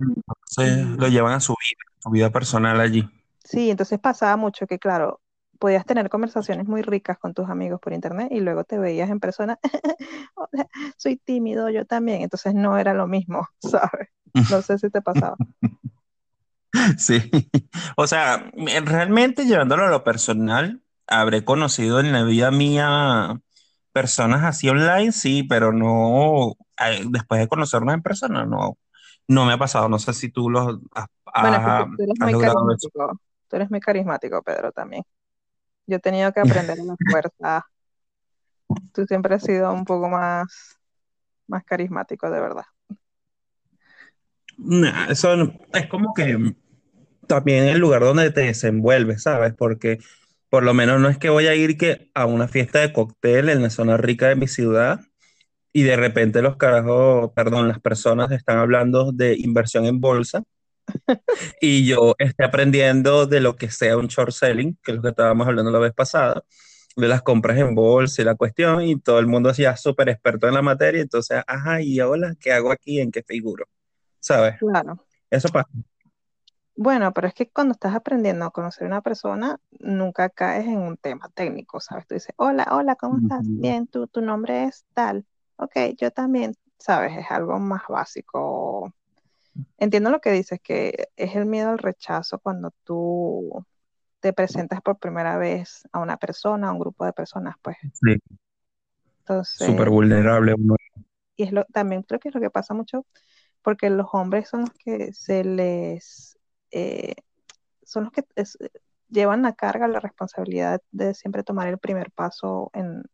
[0.00, 3.08] Entonces lo llevan a su vida, su vida personal allí.
[3.44, 5.20] sí, entonces pasaba mucho que, claro,
[5.58, 9.20] podías tener conversaciones muy ricas con tus amigos por internet y luego te veías en
[9.20, 9.58] persona,
[10.36, 14.08] "Hola, soy tímido, yo también, entonces no era lo mismo, ¿sabes?
[14.48, 15.38] No sé si te pasaba.
[16.98, 17.20] Sí,
[17.96, 23.40] o sea, me- realmente llevándolo a lo personal, habré conocido en la vida mía
[23.92, 28.78] personas así online, sí, pero no, eh, después de conocernos en persona, no,
[29.30, 29.88] no me ha pasado.
[29.88, 31.06] No sé si tú lo has,
[31.40, 35.04] Bueno, es que tú, eres muy carismático, tú eres muy carismático, Pedro, también.
[35.86, 37.66] Yo he tenido que aprender a la fuerza.
[38.92, 40.78] Tú siempre has sido un poco más,
[41.46, 42.64] más carismático, de verdad.
[44.56, 45.32] Nah, eso
[45.72, 46.54] es como que
[47.28, 49.54] también el lugar donde te desenvuelves, ¿sabes?
[49.54, 49.98] Porque
[50.48, 53.48] por lo menos no es que voy a ir que a una fiesta de cóctel
[53.48, 55.00] en la zona rica de mi ciudad
[55.72, 60.42] y de repente los carajos, perdón, las personas están hablando de inversión en bolsa
[61.60, 65.10] y yo esté aprendiendo de lo que sea un short selling, que es lo que
[65.10, 66.42] estábamos hablando la vez pasada,
[66.96, 70.48] de las compras en bolsa y la cuestión, y todo el mundo ya súper experto
[70.48, 73.00] en la materia, entonces, ajá, y ahora, ¿qué hago aquí?
[73.00, 73.66] ¿En qué figuro?
[74.18, 74.58] ¿Sabes?
[74.58, 75.04] Claro.
[75.30, 75.70] Eso pasa.
[76.74, 80.78] Bueno, pero es que cuando estás aprendiendo a conocer a una persona, nunca caes en
[80.78, 82.06] un tema técnico, ¿sabes?
[82.06, 83.42] Tú dices, hola, hola, ¿cómo estás?
[83.44, 85.26] Bien, tu, tu nombre es tal.
[85.60, 87.16] Ok, yo también, ¿sabes?
[87.18, 88.92] Es algo más básico.
[89.78, 93.64] Entiendo lo que dices, que es el miedo al rechazo cuando tú
[94.20, 97.78] te presentas por primera vez a una persona, a un grupo de personas, pues.
[97.92, 98.18] Sí,
[99.20, 100.76] Entonces, súper vulnerable uno.
[101.36, 103.06] y es lo, también creo que es lo que pasa mucho,
[103.62, 106.38] porque los hombres son los que se les,
[106.72, 107.14] eh,
[107.84, 108.58] son los que es-
[109.08, 113.04] llevan la carga, la responsabilidad de siempre tomar el primer paso en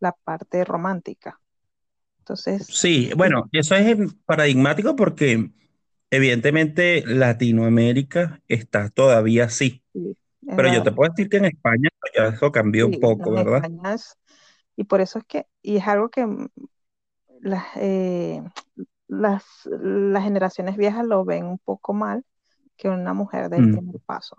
[0.00, 1.40] la parte romántica.
[2.28, 5.50] Entonces, Sí, bueno, eso es paradigmático porque
[6.10, 10.16] evidentemente Latinoamérica está todavía así, sí,
[10.48, 13.00] es pero yo te puedo decir que en España pues, ya eso cambió un Sí,
[13.00, 13.70] poco, no, en ¿verdad?
[13.94, 14.16] Es,
[14.76, 16.48] y por eso es que, y es algo que mm,
[17.42, 18.42] las, eh,
[19.08, 22.24] las, las generaciones viejas lo ven un poco mal
[22.76, 24.36] que una mujer dé el Mm, primer paso.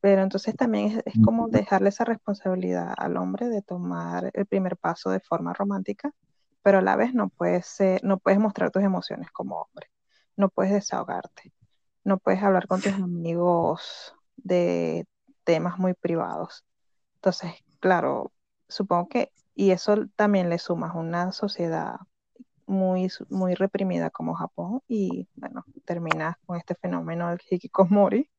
[0.00, 4.46] Pero entonces también es, es como mm, dejarle esa responsabilidad al hombre de tomar el
[4.46, 6.10] primer paso de forma romántica,
[6.62, 9.88] pero a la vez no puedes no puedes mostrar tus emociones como hombre,
[10.36, 11.52] no puedes desahogarte,
[12.04, 15.06] no puedes hablar con tus amigos de
[15.44, 16.64] temas muy privados.
[17.16, 18.32] Entonces, claro,
[18.68, 21.96] supongo que, y eso también le sumas una sociedad
[22.66, 28.30] muy, muy reprimida como Japón, y bueno, terminas con este fenómeno del hikikomori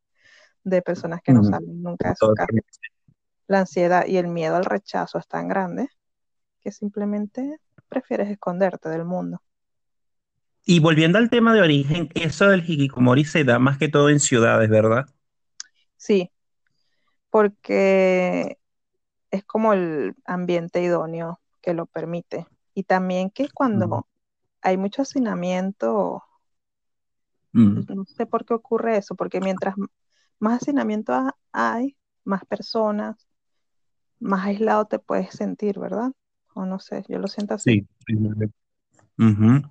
[0.63, 2.47] de personas que no salen nunca de su casa.
[3.47, 5.89] La ansiedad y el miedo al rechazo es tan grande
[6.61, 7.59] que simplemente
[7.91, 9.43] prefieres esconderte del mundo.
[10.65, 14.19] Y volviendo al tema de origen, eso del hikikomori se da más que todo en
[14.19, 15.05] ciudades, ¿verdad?
[15.97, 16.31] Sí,
[17.29, 18.59] porque
[19.31, 22.47] es como el ambiente idóneo que lo permite.
[22.75, 24.07] Y también que cuando
[24.61, 26.23] hay mucho hacinamiento,
[27.87, 29.75] no sé por qué ocurre eso, porque mientras
[30.39, 33.27] más hacinamiento ha- hay, más personas,
[34.19, 36.11] más aislado te puedes sentir, ¿verdad?
[36.53, 37.81] O no sé, yo lo siento así.
[38.07, 38.51] sí.
[39.17, 39.61] Ujú.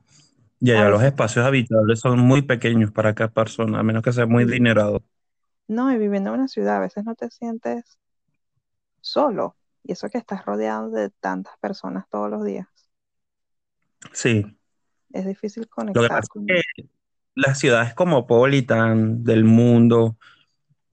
[0.61, 4.27] Y allá los espacios habitables son muy pequeños para cada persona, a menos que sea
[4.27, 4.45] muy sí.
[4.45, 5.03] adinerado.
[5.69, 7.99] No, y viviendo en una ciudad, a veces no te sientes
[9.03, 9.57] solo.
[9.83, 12.67] Y eso que estás rodeado de tantas personas todos los días.
[14.13, 14.45] Sí,
[15.13, 16.57] Es difícil lo que conectar pasa con...
[16.57, 16.89] es que
[17.35, 20.17] las ciudades cosmopolitan del mundo,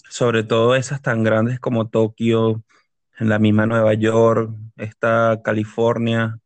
[0.10, 2.64] sobre todo esas tan grandes como Tokio,
[3.18, 6.40] en la misma Nueva York, está California,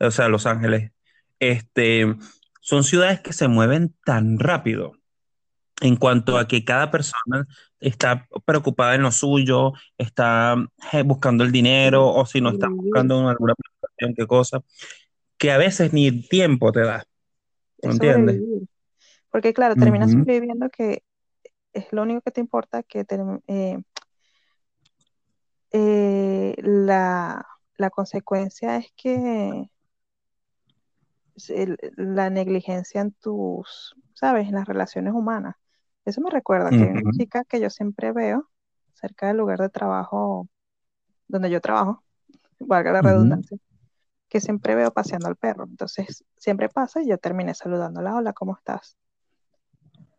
[0.00, 0.92] o sea, Los Ángeles,
[1.40, 2.16] este,
[2.60, 4.92] son ciudades que se mueven tan rápido
[5.80, 7.46] en cuanto a que cada persona
[7.80, 10.56] está preocupada en lo suyo, está
[10.92, 14.60] eh, buscando el dinero o si no está buscando alguna prestación, qué cosa,
[15.38, 17.04] que a veces ni tiempo te da,
[17.84, 18.44] ¿me Es entiendes?
[19.30, 21.02] Porque claro, terminas Ujú, sobreviviendo que
[21.74, 23.78] es lo único que te importa, que te- eh,
[25.74, 27.46] eh, la,
[27.78, 29.70] la consecuencia es que
[31.48, 34.48] el- la negligencia en tus, ¿sabes?
[34.48, 35.56] En las relaciones humanas.
[36.04, 38.48] Eso me recuerda que hay una chica que yo siempre veo
[38.94, 40.48] cerca del lugar de trabajo
[41.28, 42.04] donde yo trabajo,
[42.60, 43.58] valga la redundancia,
[44.28, 45.64] que siempre veo paseando al perro.
[45.66, 48.96] Entonces, siempre pasa y yo terminé saludándola, hola, ¿cómo estás?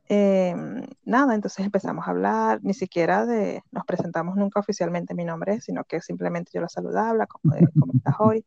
[0.08, 0.56] Eh,
[1.04, 5.84] nada, entonces empezamos a hablar, ni siquiera de, nos presentamos nunca oficialmente mi nombre, sino
[5.84, 8.46] que simplemente yo la saludaba, ¿cómo, eh, ¿cómo estás hoy?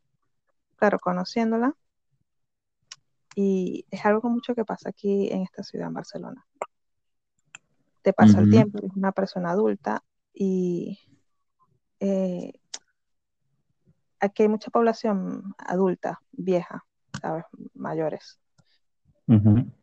[0.77, 1.75] Claro, conociéndola.
[3.35, 6.45] Y es algo mucho que pasa aquí en esta ciudad, en Barcelona.
[8.03, 10.99] Te pasa el tiempo, eres una persona adulta y
[12.01, 12.53] eh,
[14.21, 16.85] aquí hay mucha población adulta, vieja,
[17.21, 17.45] ¿sabes?
[17.75, 18.39] Mayores.
[19.27, 19.78] ujú.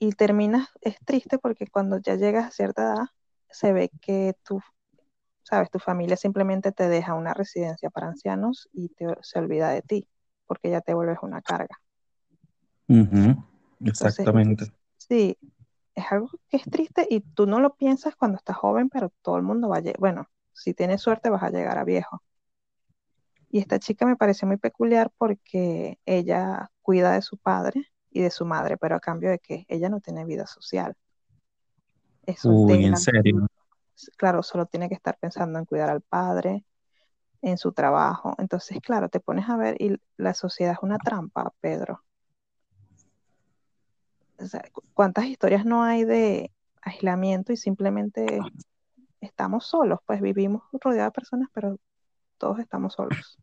[0.00, 3.04] Y terminas, es triste porque cuando ya llegas a cierta edad,
[3.50, 4.60] se ve que tu,
[5.42, 9.82] sabes, tu familia simplemente te deja una residencia para ancianos y te, se olvida de
[9.82, 10.08] ti,
[10.46, 11.80] porque ya te vuelves una carga.
[13.90, 14.66] Es- Exactamente.
[14.98, 15.38] sí,
[15.94, 19.36] es algo que es triste y tú no lo piensas cuando estás joven, pero todo
[19.36, 22.22] el mundo va a llegar, bueno, si tienes suerte vas a llegar a viejo.
[23.50, 28.30] Y esta chica me pareció muy peculiar porque ella cuida de su padre y de
[28.30, 30.96] su madre, pero a cambio de que ella no tiene vida social.
[32.26, 33.46] Es Uy, en serio.
[34.16, 36.64] claro, solo tiene que estar pensando en cuidar al padre,
[37.42, 38.34] en su trabajo.
[38.38, 42.04] Entonces, claro, te pones a ver y la sociedad es una trampa, Pedro.
[44.38, 48.40] O sea, cu- ¿cuántas historias no hay de aislamiento y simplemente
[49.20, 50.00] estamos solos?
[50.06, 51.78] Pues vivimos rodeados de personas, pero
[52.38, 53.38] todos estamos solos.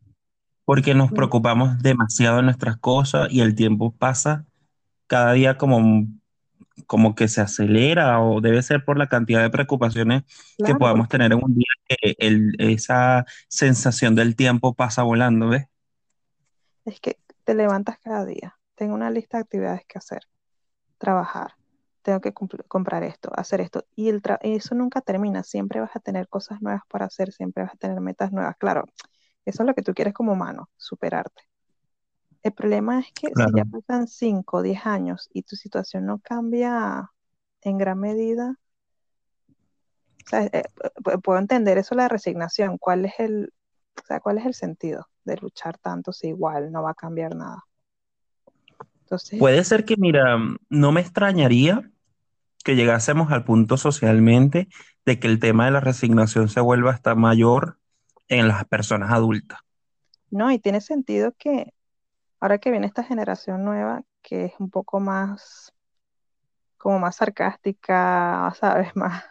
[0.64, 4.46] Porque nos Mm, preocupamos demasiado en nuestras cosas y el tiempo pasa
[5.08, 6.06] cada día como,
[6.86, 10.24] como que se acelera o debe ser por la cantidad de preocupaciones
[10.64, 15.66] que podamos tener en un día que el- esa sensación del tiempo pasa volando, ¿ves?
[16.84, 18.58] es que te levantas cada día.
[18.74, 20.22] Tengo una lista de actividades que hacer,
[20.98, 21.54] trabajar,
[22.02, 22.32] tengo que
[22.68, 23.86] comprar esto, hacer esto.
[23.96, 25.42] Y el tra- eso nunca termina.
[25.44, 28.56] Siempre vas a tener cosas nuevas para hacer, siempre vas a tener metas nuevas.
[28.58, 28.84] Claro,
[29.46, 31.42] eso es lo que tú quieres como humano, superarte.
[32.42, 36.18] El problema es que si ya pasan 5 o 10 años y tu situación no
[36.18, 37.12] cambia
[37.62, 38.56] en gran medida,
[40.26, 40.62] o sea, eh,
[41.02, 42.78] pu- puedo entender eso, la resignación.
[42.78, 43.52] ¿Cuál es el
[44.02, 47.34] O sea, ¿cuál es el sentido de luchar tanto si igual no va a cambiar
[47.36, 47.64] nada?
[49.06, 50.36] Entonces, Puede ser que, mira,
[50.68, 51.90] no me extrañaría
[52.64, 54.68] que llegásemos al punto socialmente
[55.06, 57.78] de que el tema de la resignación se vuelva hasta mayor
[58.28, 59.60] en las personas adultas.
[60.30, 61.72] no, y tiene sentido que
[62.40, 65.72] ahora que viene esta generación nueva, que es un poco más,
[66.76, 68.94] como más sarcástica, ¿sabes?
[68.96, 69.24] Más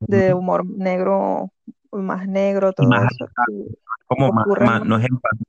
[0.00, 1.52] de humor negro,
[1.90, 3.26] más negro, todo más eso,
[4.06, 5.44] como más, más- no es empática,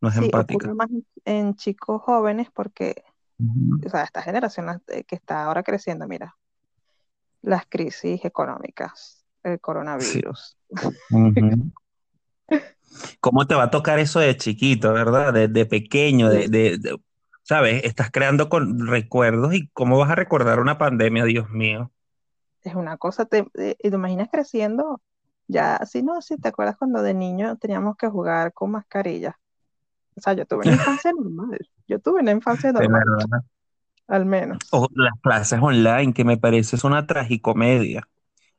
[0.00, 0.74] no es sí, empática.
[0.74, 0.88] más
[1.24, 3.04] en, chicos jóvenes porque,
[3.38, 3.80] Ujú.
[3.84, 6.36] o sea, esta generación eh, que está ahora creciendo, mira,
[7.42, 9.60] las crisis económicas, el Sí.
[9.60, 10.56] coronavirus.
[11.10, 11.72] Ujú.
[13.20, 15.32] ¿Cómo te va a tocar eso de chiquito, verdad?
[15.32, 16.96] De, de pequeño, de, Sí, de- de-
[17.42, 17.84] ¿sabes?
[17.84, 21.92] Estás creando con recuerdos y cómo vas a recordar una pandemia, Dios mío.
[22.62, 25.00] es una cosa, te, eh, y te imaginas creciendo,
[25.46, 29.38] ya, así no, si te acuerdas cuando de niño teníamos que jugar con mascarilla.
[30.16, 33.04] O sea, yo tuve una infancia normal, yo tuve una infancia normal,
[34.08, 34.60] al menos.
[34.70, 38.08] O las clases online, que me parece es una tragicomedia.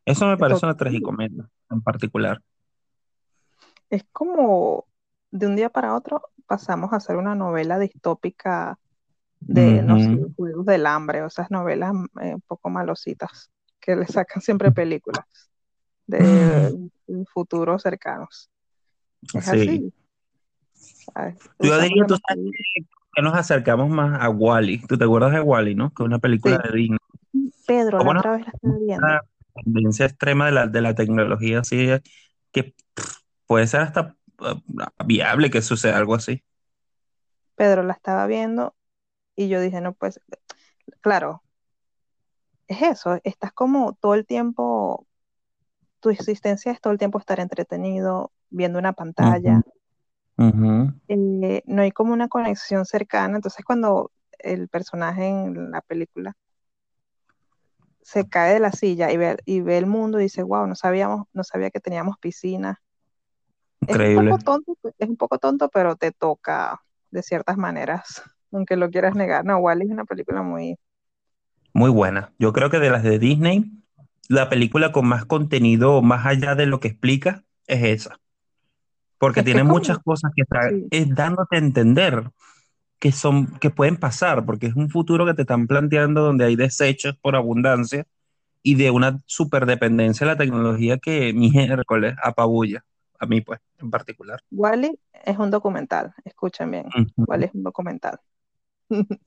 [0.06, 2.42] Eso me parece una tragicomedia en particular.
[3.90, 4.86] Es como
[5.32, 8.78] de un día para otro pasamos a hacer una novela distópica
[9.40, 10.34] de, sé, Ujú.
[10.36, 15.26] Juegos del Hambre, o esas novelas eh, un poco malositas que le sacan siempre películas
[16.08, 18.50] de un futuro cercanos.
[19.34, 19.60] Es Sí.
[19.60, 19.94] así.
[21.14, 21.36] ¿sabes?
[21.60, 22.52] Yo diría, tú sabes
[23.14, 24.82] que nos acercamos más a Wall-E.
[24.88, 25.94] ¿Tú te acuerdas de Wall-E, no?
[25.94, 27.00] Que es una película Sí, de Disney.
[27.66, 28.20] Pedro, la ¿Cómo no?
[28.20, 29.08] otra vez la estaba viendo.
[29.08, 29.22] Una
[29.64, 31.88] tendencia extrema de la, de la tecnología, así
[32.52, 36.44] que pff, puede ser hasta uh, viable que suceda algo así.
[37.56, 38.76] Pedro la estaba viendo
[39.36, 40.20] y yo dije, no, pues,
[41.02, 41.44] claro,
[42.68, 45.06] es eso, estás como todo el tiempo,
[46.00, 49.62] tu existencia es todo el tiempo estar entretenido, viendo una pantalla,
[51.08, 56.36] eh, no hay como una conexión cercana, entonces cuando el personaje en la película
[58.02, 60.76] se cae de la silla y ve, y ve el mundo y dice, wow, no
[60.76, 62.80] sabíamos, no sabía que teníamos piscina.
[63.88, 64.32] Es un Increíble.
[64.32, 68.22] poco tonto, es un poco tonto, pero te toca de ciertas maneras,
[68.52, 69.46] aunque lo quieras negar.
[69.46, 70.78] No, Wall-E es una película muy,
[71.74, 72.34] Muy buena.
[72.40, 73.66] Yo creo que de las de Disney,
[74.30, 78.20] la película con más contenido, más allá de lo que explica, es esa.
[79.18, 82.32] Porque es tiene muchas como, cosas que está sí, es dándote a entender
[83.00, 86.56] que son, que pueden pasar, porque es un futuro que te están planteando donde hay
[86.56, 88.06] desechos por abundancia
[88.64, 92.86] y de una superdependencia de la tecnología que miércoles apabulla,
[93.20, 94.42] a mí pues, en particular.
[94.52, 97.26] Wall-E es un documental, escuchen bien, Ujú.
[97.28, 98.20] Wall-E es un documental,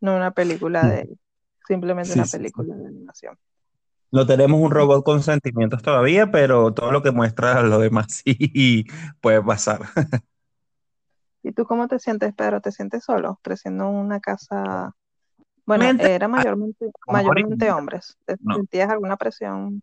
[0.00, 1.10] no una película de,
[1.66, 2.38] simplemente Sí, una sí.
[2.38, 3.38] película de animación.
[4.12, 8.86] No tenemos un robot con sentimientos todavía, pero todo lo que muestra lo demás sí
[9.20, 9.80] puede pasar.
[11.42, 12.60] ¿Y tú cómo te sientes, Pedro?
[12.60, 14.92] ¿Te sientes solo creciendo en una casa?
[15.66, 17.76] Bueno, era mayormente, y mayormente vida.
[17.76, 18.18] hombres.
[18.26, 18.56] ¿Te No.
[18.56, 19.82] sentías alguna presión?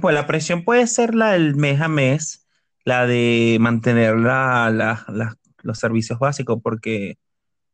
[0.00, 2.46] Pues la presión puede ser la del mes a mes,
[2.84, 7.16] la de mantener la- la- la- los servicios básicos, porque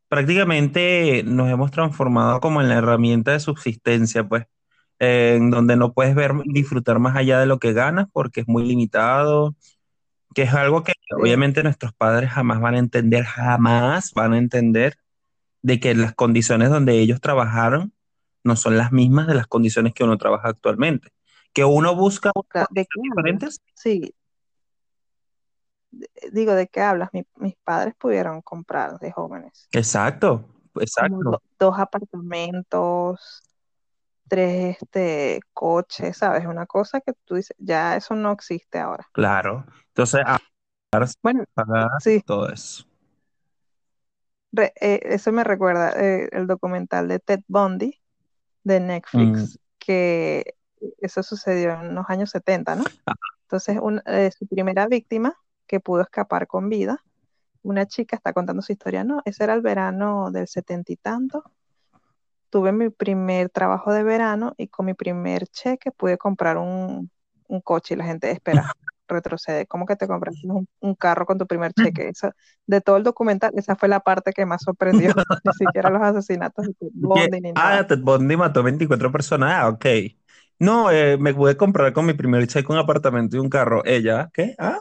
[0.08, 4.46] prácticamente nos hemos transformado como en la herramienta de subsistencia, pues,
[5.00, 8.64] en donde no puedes ver disfrutar más allá de lo que ganas porque es muy
[8.66, 9.56] limitado,
[10.34, 14.96] que es algo que obviamente nuestros padres jamás van a entender, jamás van a entender
[15.62, 17.92] de que las condiciones donde ellos trabajaron
[18.44, 21.11] no son las mismas de las condiciones que uno trabaja actualmente.
[21.59, 22.31] Que uno busca
[22.71, 24.14] ¿de qué diferentes, Sí,
[25.90, 27.11] de- digo, ¿de qué hablas?
[27.12, 30.44] Mi- mis padres pudieron comprar de jóvenes exacto,
[30.81, 33.42] exacto, do- dos apartamentos,
[34.29, 36.47] tres este, coches, ¿sabes?
[36.47, 39.09] Una cosa que tú dices, ya eso no existe ahora.
[39.12, 39.64] claro.
[39.88, 40.38] Entonces, a
[41.23, 42.85] Bueno, pagar sí, todo eso.
[44.53, 48.01] re- eh, eso me recuerda eh, el documental de Ted Bundy
[48.64, 48.81] de
[49.14, 50.55] Mm, Netflix, que
[50.98, 52.84] eso sucedió en los años 70, ¿no?
[53.06, 53.14] ah,
[53.44, 55.34] Entonces, un- eh, su primera víctima
[55.66, 56.98] que pudo escapar con vida,
[57.62, 61.44] una chica está contando su historia, no, ese era el verano del setenta y tanto.
[62.50, 67.10] Tuve mi primer trabajo de verano y con mi primer cheque pude comprar un,
[67.46, 68.64] un coche y la gente espera,
[69.08, 69.66] retrocede.
[69.66, 72.08] ¿Cómo que te compraste un, un carro con tu primer cheque?
[72.08, 72.30] Eso,
[72.66, 75.12] de todo el documental, esa fue la parte que más sorprendió.
[75.44, 77.87] Ni siquiera los asesinatos de Bundy ni ah, nada.
[77.87, 79.87] Ted Bundy mató 24 personas, ah, ok.
[80.59, 83.83] No, eh, me pude comprar con mi primer cheque un apartamento y un carro.
[83.85, 84.54] Ella, ¿qué?
[84.59, 84.81] Ah,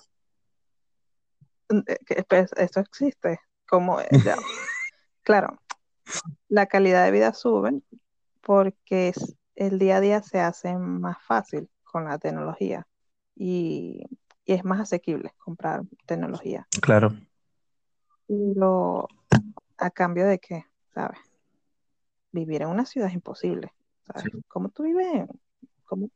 [1.70, 3.40] Eh, pues, Esto existe.
[3.68, 4.38] Como, ya,
[5.24, 5.60] claro,
[6.48, 7.82] la calidad de vida sube
[8.42, 9.14] porque
[9.56, 12.88] el día a día se hace más fácil con la tecnología
[13.36, 14.06] y,
[14.46, 16.66] y es más asequible comprar tecnología.
[16.82, 17.14] Claro.
[18.28, 19.08] Pero
[19.78, 21.20] a cambio de qué, ¿sabes?
[22.32, 23.74] Vivir en una ciudad es imposible.
[24.06, 24.32] ¿sabes?
[24.48, 25.28] ¿Cómo tú vives?
[25.88, 26.10] ¿Cómo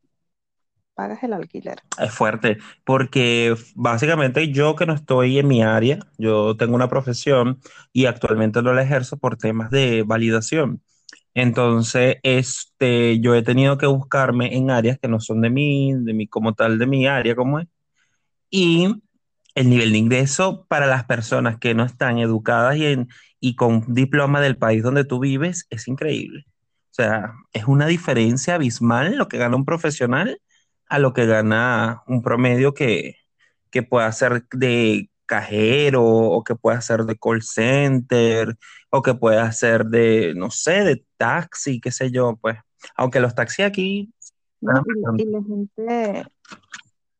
[0.93, 1.80] pagas el alquiler?
[1.99, 7.59] Es fuerte, porque básicamente yo que no estoy en mi área, yo tengo una profesión
[7.93, 10.82] y actualmente no la ejerzo por temas de validación.
[11.34, 16.13] Entonces, este, yo he tenido que buscarme en áreas que no son de mí, de
[16.13, 17.67] mí como tal, de mi área como es.
[18.49, 18.88] Y
[19.55, 23.09] el nivel de ingreso para las personas que no están educadas y, en,
[23.39, 26.45] y con diploma del país donde tú vives es increíble.
[26.91, 30.41] O sea, es una diferencia abismal lo que gana un profesional
[30.87, 33.15] a lo que gana un promedio que,
[33.69, 38.57] que pueda ser de cajero o que pueda ser de call center
[38.89, 42.57] o que pueda ser de, no sé, de taxi, qué sé yo, pues.
[42.95, 44.13] Aunque los taxis aquí...
[44.59, 44.83] No,
[45.17, 46.25] y, y la gente,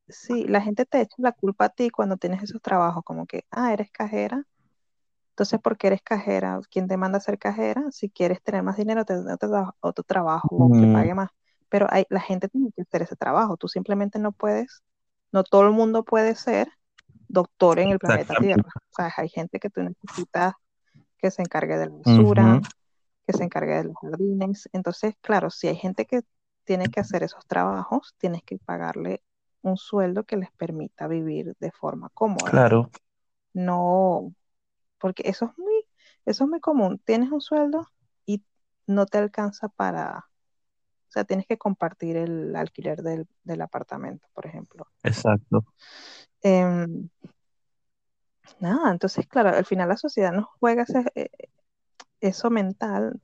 [0.10, 3.46] sí, la gente te echa la culpa a ti cuando tienes esos trabajos, como que,
[3.50, 4.44] ah, eres cajera.
[5.32, 6.60] Entonces, ¿por qué eres cajera?
[6.70, 7.84] ¿Quién te manda a ser cajera?
[7.92, 11.30] Si quieres tener más dinero, te da otro, otro trabajo que Mm, pague más.
[11.70, 13.58] Pero hay, la gente tiene que hacer ese trabajo.
[13.58, 14.84] Tú simplemente no puedes,
[15.32, 16.70] no todo el mundo puede ser
[17.28, 18.36] doctor en el planeta.
[18.36, 18.64] Tierra.
[18.92, 20.54] O sea, hay gente que tú necesitas
[21.18, 22.62] que se encargue de la basura,
[23.28, 24.70] que se encargue de los jardines.
[24.74, 26.22] Entonces, claro, si hay gente que
[26.66, 29.24] tiene que hacer esos trabajos, tienes que pagarle
[29.62, 32.60] un sueldo que les permita vivir de forma cómoda.
[32.60, 32.92] claro,
[33.54, 34.34] No,
[35.02, 35.86] porque eso es muy,
[36.26, 37.02] eso es muy común.
[37.04, 37.88] Tienes un sueldo
[38.26, 38.44] y
[38.88, 44.46] no te alcanza para, o sea, tienes que compartir el alquiler del, del apartamento, por
[44.46, 44.88] ejemplo.
[45.04, 45.66] exacto.
[46.44, 47.10] Em,
[48.60, 51.30] nada, entonces, claro, al final la sociedad nos juega ese, eh,
[52.22, 53.20] eso mental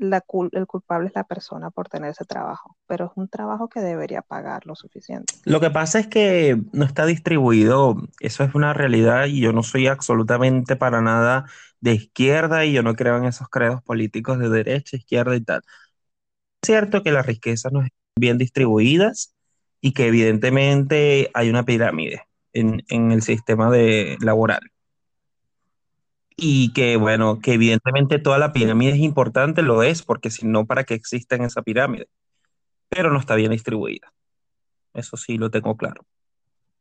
[0.00, 4.22] el culpable es la persona por tener ese trabajo, pero es un trabajo que debería
[4.22, 5.34] pagar lo suficiente.
[5.44, 9.62] Lo que pasa es que no está distribuido, eso es una realidad y yo no
[9.62, 11.44] soy absolutamente para nada
[11.80, 15.62] de izquierda y yo no creo en esos credos políticos de derecha, izquierda y tal.
[16.62, 19.34] Es cierto que las riquezas no están bien distribuidas
[19.80, 22.22] y que evidentemente hay una pirámide
[22.52, 24.69] en, en el sistema de, laboral.
[26.40, 30.66] Y que, bueno, que evidentemente toda la pirámide es importante, lo es, porque si no,
[30.66, 32.08] ¿para qué existe en esa pirámide?
[32.88, 34.12] Pero no está bien distribuida.
[34.94, 36.04] Eso sí lo tengo claro.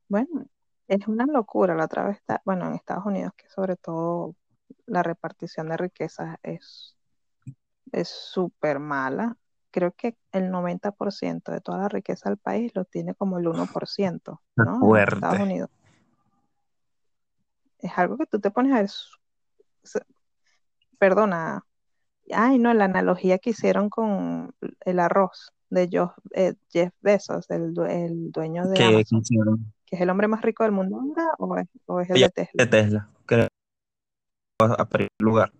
[0.07, 0.47] Bueno,
[0.87, 1.75] es una locura.
[1.75, 4.35] La otra vez está, bueno, en Estados Unidos, que sobre todo
[4.85, 6.95] la repartición de riquezas es
[7.91, 9.37] es súper mala.
[9.71, 14.41] Creo que el 90% de toda la riqueza del país lo tiene como el 1%,
[14.55, 14.95] Qué ¿no?
[14.95, 15.39] En Estados.
[15.39, 15.69] Unidos.
[17.79, 18.89] Es algo que tú te pones a ver,
[20.97, 21.63] perdona,
[22.33, 27.73] ay, no, la analogía que hicieron con el arroz de Jo- eh, Jeff Bezos, el,
[27.73, 30.99] due- el dueño de que Amazon, hicieron que es el hombre más rico del mundo
[30.99, 32.69] ahora, o es, o es el de de Tesla.
[32.69, 33.47] Tesla, que
[34.61, 35.51] a primer lugar.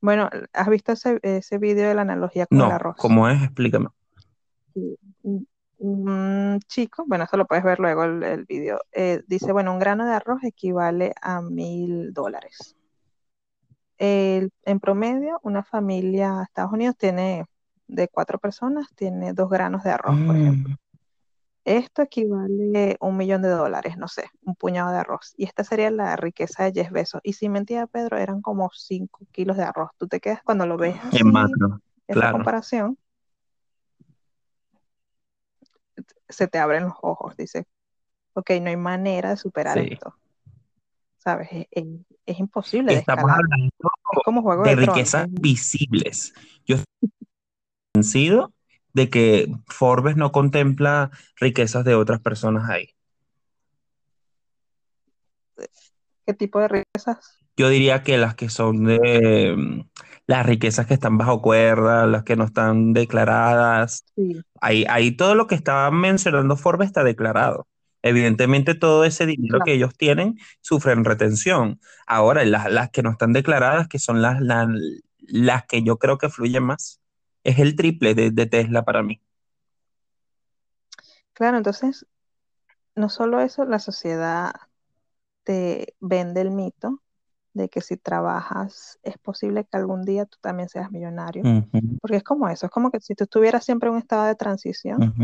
[0.00, 2.96] Bueno, ¿has visto ese, ese video de la analogía con el arroz?
[2.98, 3.42] ¿cómo es?
[3.42, 3.88] Explícame.
[5.84, 9.80] Un, chico, bueno, eso lo puedes ver luego el, el video, eh, dice, bueno, un
[9.80, 12.76] grano de arroz equivale a mil dólares.
[13.98, 17.46] En promedio, una familia de Estados Unidos tiene,
[17.86, 20.74] de cuatro personas, tiene dos granos de arroz, por ejemplo.
[20.74, 20.76] Mm,
[21.64, 25.34] Esto equivale a un millón de dólares, no sé, un puñado de arroz.
[25.36, 27.20] Y esta sería la riqueza de Jeff Bezos.
[27.22, 29.90] Y sin mentira, Pedro, eran como cinco kilos de arroz.
[29.98, 32.32] Tú te quedas cuando lo ves en macro, esa claro.
[32.32, 32.98] comparación,
[36.32, 37.36] se te abren los ojos.
[37.36, 37.66] Dice,
[38.34, 39.88] ok, no hay manera de superar Sí.
[39.92, 40.14] esto,
[41.18, 41.48] ¿sabes?
[41.52, 41.84] Es, es-
[42.26, 43.44] es imposible de Estamos escalar.
[43.44, 43.74] hablando
[44.12, 46.32] Es como Juego de de riquezas es- visibles.
[46.66, 47.10] Yo estoy
[47.92, 48.52] convencido
[48.92, 52.90] de que Forbes no contempla riquezas de otras personas ahí.
[56.26, 57.38] ¿Qué tipo de riquezas?
[57.56, 59.80] Yo diría que las que son de mm,
[60.26, 65.34] las riquezas que están bajo cuerda, las que no están declaradas, Sí, ahí, ahí todo
[65.34, 67.66] lo que estaba mencionando Forbes está declarado.
[68.02, 69.64] Evidentemente todo ese dinero claro.
[69.64, 71.80] que ellos tienen sufren retención.
[72.06, 74.68] Ahora, las, las que no están declaradas, que son las, las,
[75.20, 77.00] las que yo creo que fluyen más,
[77.44, 79.20] es el triple de, de Tesla para mí.
[81.32, 82.06] Claro, entonces,
[82.94, 84.52] no solo eso, la sociedad
[85.44, 87.02] te vende el mito
[87.54, 91.42] de que si trabajas es posible que algún día tú también seas millonario.
[92.00, 94.34] Porque es como eso, es como que si tú estuvieras siempre en un estado de
[94.34, 95.14] transición,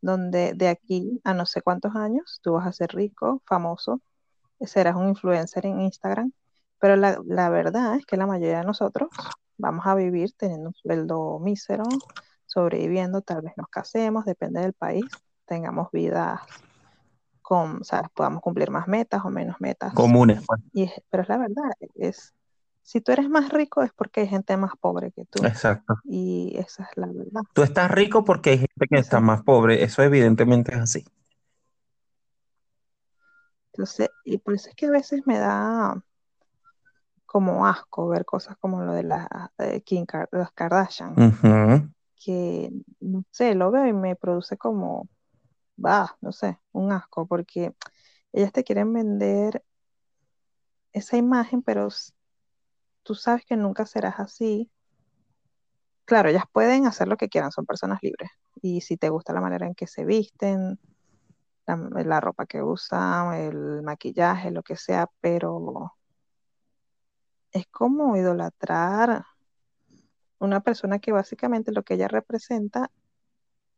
[0.00, 4.00] donde de aquí a no sé cuántos años tú vas a ser rico, famoso,
[4.60, 6.32] serás un influencer en Instagram,
[6.78, 9.08] pero la, la verdad es que la mayoría de nosotros
[9.56, 11.84] vamos a vivir teniendo un sueldo mísero,
[12.46, 15.04] sobreviviendo, tal vez nos casemos, depende del país,
[15.46, 16.40] tengamos vidas
[17.50, 19.92] con, o sea, podamos cumplir más metas o menos metas.
[19.92, 20.60] Comunes, pues.
[20.72, 21.64] Y es- pero es la verdad,
[21.96, 22.32] es,
[22.80, 25.44] si tú eres más rico es porque hay gente más pobre que tú.
[25.44, 25.94] Exacto.
[26.04, 27.42] Y esa es la verdad.
[27.52, 29.26] Tú estás rico porque hay gente que está Exacto.
[29.26, 29.82] más pobre.
[29.82, 31.04] Eso evidentemente es así.
[33.72, 36.00] Entonces, y por eso es que a veces me da
[37.26, 41.88] como asco ver cosas como lo de la de Kim las Kardashian, Ujú.
[42.24, 42.70] que
[43.00, 45.08] no sé, lo veo y me produce como,
[45.84, 47.74] va, no sé, un asco, porque
[48.32, 49.64] ellas te quieren vender
[50.92, 51.88] esa imagen, pero
[53.02, 54.70] tú sabes que nunca serás así.
[56.04, 58.30] Claro, ellas pueden hacer lo que quieran, son personas libres.
[58.62, 60.78] Y si te gusta la manera en que se visten,
[61.66, 65.94] la, la ropa que usan, el maquillaje, lo que sea, pero
[67.52, 69.24] es como idolatrar
[70.38, 72.90] una persona que básicamente lo que ella representa,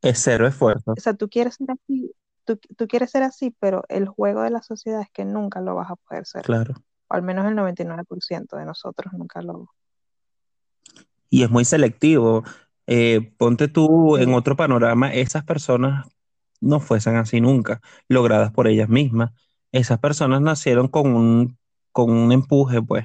[0.03, 0.93] Es cero esfuerzo.
[0.93, 2.13] o sea, tú quieres ser así,
[2.45, 5.75] tú, tú quieres ser así, pero el juego de la sociedad es que nunca lo
[5.75, 6.43] vas a poder ser.
[6.43, 6.75] Claro.
[7.09, 9.71] O al menos el 99% de nosotros nunca lo...
[11.31, 12.43] Y es muy selectivo.
[12.87, 16.07] Eh, ponte tú en otro panorama, esas personas
[16.61, 19.33] no fuesen así nunca, logradas por ellas mismas.
[19.73, 21.59] Esas personas nacieron con un,
[21.91, 23.05] con un empuje, pues.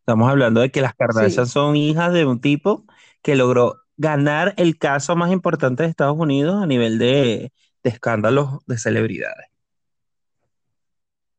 [0.00, 2.84] Estamos hablando de que las Kardashian sí, son hijas de un tipo
[3.22, 8.64] que logró ganar el caso más importante de Estados Unidos a nivel de, de escándalos
[8.66, 9.48] de celebridades.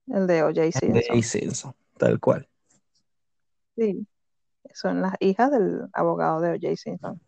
[0.07, 0.61] el de O.J.
[0.61, 1.23] De Simpson.
[1.23, 2.47] Simpson, tal cual.
[3.75, 4.05] Sí,
[4.73, 6.75] son las hijas del abogado de O.J.
[6.75, 7.19] Simpson.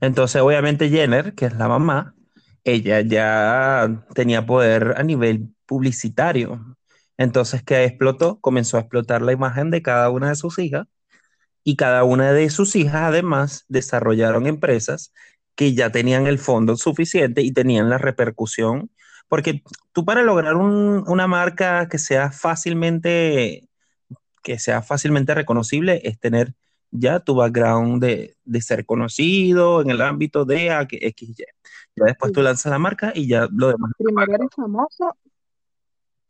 [0.00, 2.14] Entonces, obviamente Jenner, que es la mamá,
[2.64, 6.76] ella ya tenía poder a nivel publicitario.
[7.16, 8.40] Entonces, ¿qué explotó?
[8.40, 10.86] Comenzó a explotar la imagen de cada una de sus hijas
[11.64, 15.12] y cada una de sus hijas además desarrollaron empresas
[15.56, 18.90] que ya tenían el fondo suficiente y tenían la repercusión,
[19.28, 19.62] porque
[19.92, 23.68] tú para lograr un- una marca que sea fácilmente,
[24.42, 26.54] que sea fácilmente reconocible es tener
[26.90, 31.44] ya tu background de, de ser conocido en el ámbito de A- que X, Y.
[31.96, 33.92] Ya después tú lanzas la marca y ya lo demás.
[33.98, 35.16] Primero eres famoso.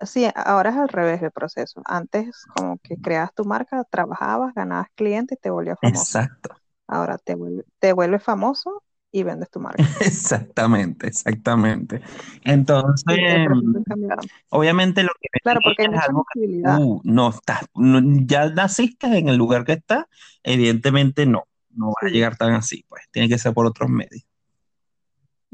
[0.06, 1.82] Sí, ahora es al revés el proceso.
[1.84, 6.12] Antes como que creabas tu marca, trabajabas, ganabas clientes y te volvías famoso.
[6.12, 6.50] Exacto,
[6.88, 7.36] Ahora te
[7.80, 9.84] te vuelves famoso y vendes tu marca.
[10.00, 12.00] exactamente, exactamente.
[12.44, 14.30] Entonces, Sí, cambiaron.
[14.50, 16.40] obviamente lo que Claro, porque hay es mucha algo que
[17.04, 20.06] no estás, no- ya naciste en el lugar que estás,
[20.42, 22.10] evidentemente no, no va a Sí.
[22.12, 24.24] llegar tan así, pues tiene que ser por otros medios.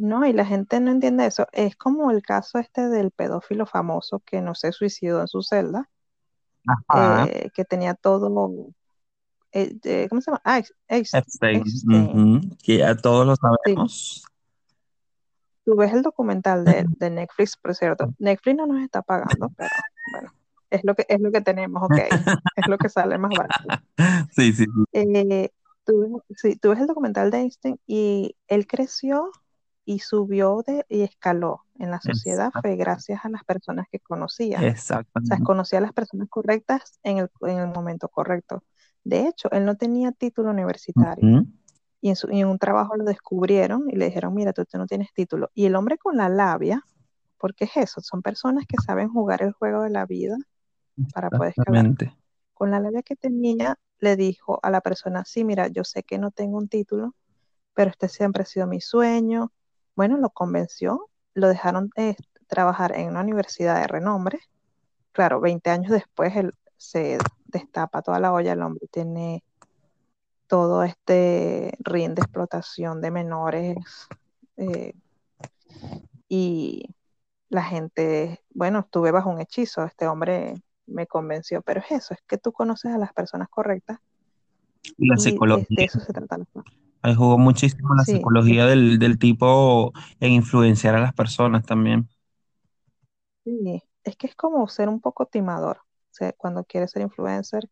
[0.01, 1.47] No, y la gente no entiende eso.
[1.53, 5.91] Es como el caso este del pedófilo famoso que no se suicidó en su celda,
[6.67, 8.31] Ajá, eh, que tenía todo,
[9.53, 10.41] eh, eh, ¿cómo se llama?
[10.45, 14.25] Ah, Ex- Ex- ujú, que ya todos lo Sí, sabemos.
[15.65, 18.15] tú ves el documental de, de Netflix, por cierto.
[18.19, 19.71] Netflix no nos está pagando, pero
[20.13, 20.33] bueno,
[20.71, 21.99] es lo que, es lo que tenemos, ok.
[22.57, 23.69] Es lo que sale más barato.
[24.33, 24.85] Sí, sí, sí.
[24.93, 25.51] Eh,
[25.85, 29.31] tú, sí, tú ves el documental de Einstein y él creció
[29.91, 34.63] y subió de, y escaló en la sociedad fue gracias a las personas que conocía.
[35.23, 35.43] O sea, Exactamente.
[35.43, 38.65] conocía a las personas correctas en el, en el momento correcto.
[39.05, 41.33] De hecho, él no tenía título universitario
[42.01, 44.79] y en, su- y en un trabajo lo descubrieron y le dijeron, mira, tú, tú
[44.79, 45.51] no tienes título.
[45.55, 46.85] Y el hombre con la labia,
[47.39, 50.37] porque es eso, son personas que saben jugar el juego de la vida
[51.13, 51.91] para poder escalar.
[51.91, 52.17] Exactamente.
[52.55, 56.19] Con la labia que tenía, le dijo a la persona, sí, mira, yo sé que
[56.19, 57.15] no tengo un título,
[57.75, 59.53] pero este siempre ha sido mi sueño.
[60.01, 64.39] Bueno, lo convenció, lo dejaron eh, trabajar en una universidad de renombre.
[65.13, 69.45] Claro, 20 años después él se destapa toda la olla, el hombre tiene
[70.47, 73.77] todo este ring de explotación de menores
[74.57, 74.95] eh,
[76.31, 76.95] y
[77.51, 80.55] la gente, bueno, estuve bajo un hechizo, este hombre
[80.87, 83.99] me convenció, pero es eso, es que tú conoces a las personas correctas
[84.97, 85.67] la y es- de psicología.
[85.77, 86.39] eso se trata.
[87.03, 92.09] Ahí jugó muchísimo la Sí, psicología del, del tipo en influenciar a las personas también.
[93.45, 95.85] sí, es que es como ser un poco timador, o
[96.15, 97.69] sea, cuando quieres ser influencer,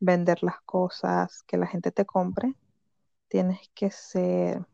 [0.00, 2.54] vender las cosas, que la gente te compre,
[3.28, 4.66] tienes que ser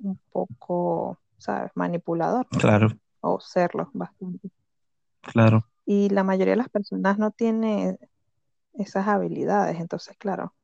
[0.00, 1.72] un poco, ¿sabes?
[1.76, 2.88] Manipulador Claro,
[3.20, 4.50] o serlo bastante.
[5.22, 5.64] claro.
[5.86, 7.98] Y la mayoría de las personas no tiene
[8.74, 10.54] esas habilidades, entonces, claro,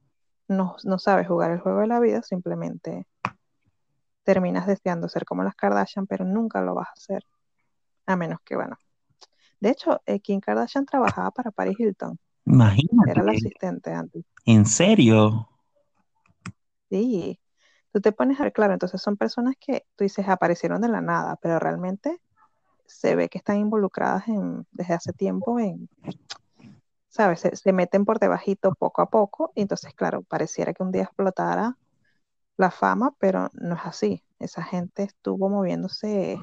[0.49, 3.07] no, no sabes jugar el juego de la vida, simplemente
[4.23, 7.25] terminas deseando ser como las Kardashian, pero nunca lo vas a hacer,
[8.07, 8.77] a menos que, bueno.
[9.61, 14.25] De hecho, eh, Kim Kardashian trabajaba para Paris Hilton, era la Imagínate, asistente antes.
[14.45, 15.49] en serio.
[16.91, 17.41] Sí,
[17.93, 21.01] tú te pones a ver, claro, entonces son personas que tú dices aparecieron de la
[21.01, 22.21] nada, pero realmente
[22.87, 25.89] se ve que están involucradas en, desde hace tiempo en,
[27.15, 27.41] ¿sabes?
[27.41, 31.05] Se, se meten por debajito poco a poco, y entonces, claro, pareciera que un día
[31.05, 31.77] explotara
[32.57, 34.25] la fama, pero no es así.
[34.41, 36.41] Esa gente estuvo moviéndose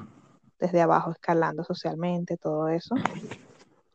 [0.58, 2.94] desde abajo, escalando socialmente, todo eso.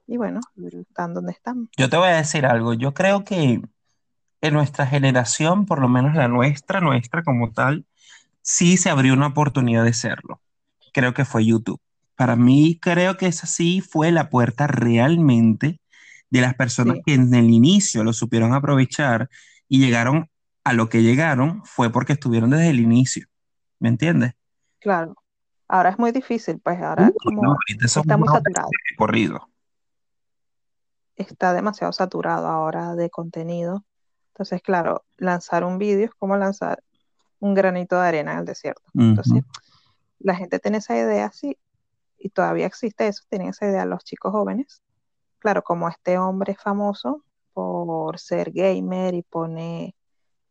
[0.06, 0.40] Y bueno,
[0.72, 1.68] están donde están.
[1.78, 3.60] Yo te voy a decir algo, yo creo que
[4.42, 7.86] en nuestra generación, por lo menos la nuestra, nuestra como tal,
[8.44, 10.42] sí se abrió una oportunidad de serlo.
[10.94, 11.82] Creo que fue YouTube.
[12.16, 15.80] Para mí, creo que esa sí fue la puerta realmente
[16.30, 19.30] de las personas Sí, que en el inicio lo supieron aprovechar
[19.68, 20.30] y llegaron
[20.64, 23.28] a lo que llegaron, fue porque estuvieron desde el inicio.
[23.80, 24.34] ¿Me entiendes?
[24.80, 25.16] claro.
[25.70, 29.50] Ahora es muy difícil, pues ahora como está muy saturado, de corrido.
[31.18, 33.84] está demasiado saturado ahora de contenido.
[34.30, 36.82] Entonces, claro, lanzar un vídeo es como lanzar
[37.40, 38.82] un granito de arena en el desierto.
[38.94, 39.44] Entonces,
[40.20, 41.58] la gente tiene esa idea, sí,
[42.18, 44.82] y todavía existe eso, tienen esa idea los chicos jóvenes.
[45.40, 47.24] Claro, como este hombre es famoso
[47.54, 49.96] por ser gamer y pone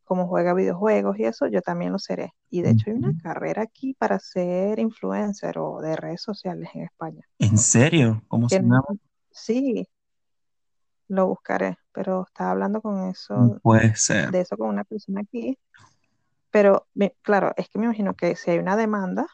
[0.04, 2.32] cómo juega videojuegos y eso, yo también lo seré.
[2.48, 6.82] Y de hecho hay una carrera aquí para ser influencer o de redes sociales en
[6.82, 7.22] España.
[7.38, 8.22] ¿En serio?
[8.28, 8.82] ¿Cómo se llama?
[9.32, 9.88] sí,
[11.08, 14.30] lo buscaré, pero estaba hablando con No eso, puede ser.
[14.30, 15.58] de eso con una persona aquí.
[16.50, 16.86] Pero
[17.22, 19.26] claro, es que me imagino que si hay una demanda,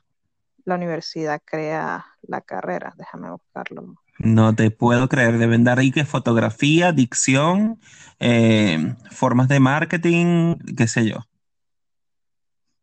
[0.65, 2.95] la universidad crea la carrera.
[2.97, 3.95] Déjame buscarlo.
[4.19, 5.39] No te puedo creer.
[5.39, 7.79] Deben dar ahí que fotografía, dicción,
[8.21, 11.27] eh, formas de marketing, qué sé yo.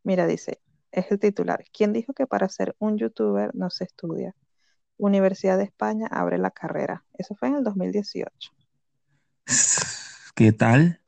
[0.04, 0.60] Mira, dice,
[0.92, 1.64] es el titular.
[1.72, 4.36] ¿Quién dijo que para ser un youtuber no se estudia?
[4.98, 7.06] Universidad de España abre la carrera.
[7.18, 8.52] Eso fue en el 2018.
[10.36, 11.02] ¿Qué tal?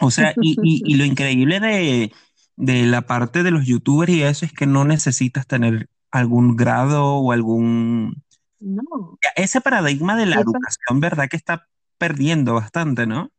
[0.00, 2.12] O sea, y, y- y lo increíble de,
[2.56, 7.16] de la parte de los youtubers y eso es que no necesitas tener algún grado
[7.16, 8.23] o algún...
[8.64, 11.28] No, Ese paradigma de la eso educación, ¿verdad?
[11.28, 13.30] Que está perdiendo bastante, ¿no?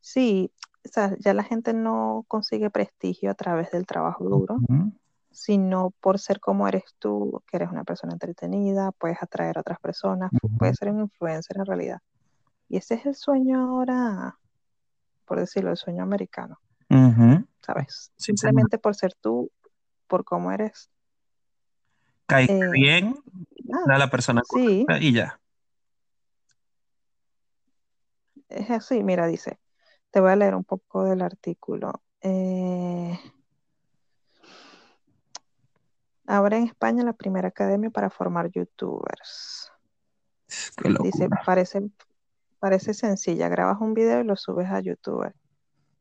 [0.00, 0.50] sí,
[0.84, 4.56] o sea, ya la gente no consigue prestigio a través del trabajo duro,
[5.30, 9.78] sino por ser como eres tú, que eres una persona entretenida, puedes atraer a otras
[9.78, 11.98] personas, puedes ser un influencer en realidad.
[12.68, 14.38] Y ese es el sueño ahora,
[15.26, 16.58] por decirlo, el sueño americano.
[17.60, 18.10] ¿sabes?
[18.16, 18.32] Sí.
[18.32, 19.50] Simplemente por ser tú,
[20.08, 20.90] por cómo eres.
[22.26, 23.16] Caíste eh, bien,
[23.86, 25.40] da la persona sí, y ya.
[28.50, 29.02] es así.
[29.02, 29.58] Mira, dice,
[30.10, 32.02] te voy a leer un poco del artículo.
[32.20, 33.18] Eh,
[36.26, 39.72] abre en España la primera academia para formar youtubers.
[41.02, 41.90] Dice, parece,
[42.58, 45.32] parece sencilla, grabas un video y lo subes a YouTube,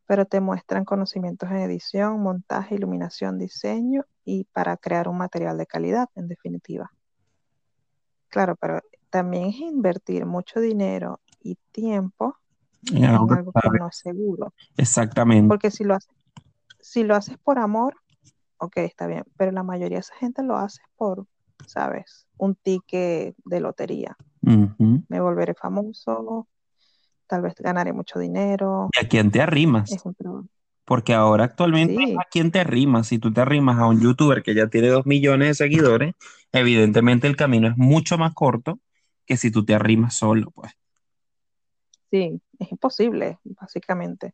[0.07, 5.67] pero te muestran conocimientos en edición, montaje, iluminación, diseño y para crear un material de
[5.67, 6.91] calidad, en definitiva.
[8.29, 12.37] Claro, pero también es invertir mucho dinero y tiempo
[12.93, 13.79] En algo que algo que sabe.
[13.79, 14.53] no es seguro.
[14.77, 15.47] Exactamente.
[15.47, 16.13] Porque si lo haces,
[16.79, 17.95] si lo haces por amor,
[18.57, 21.25] ok, está bien, pero la mayoría de esa gente lo hace por,
[21.65, 22.27] ¿sabes?
[22.37, 24.15] Un ticket de lotería.
[24.41, 26.47] Me volveré famoso,
[27.27, 29.91] tal vez ganaré mucho dinero, ¿Y a quién te arrimas?
[29.91, 30.47] es un trabajo.
[30.89, 33.05] Porque ahora actualmente Sí, a quién te arrimas.
[33.05, 36.15] Si tú te arrimas a un youtuber que ya tiene dos millones de seguidores,
[36.51, 38.79] evidentemente el camino es mucho más corto
[39.27, 40.71] que si tú te arrimas solo, pues.
[42.09, 44.33] sí, es imposible, básicamente.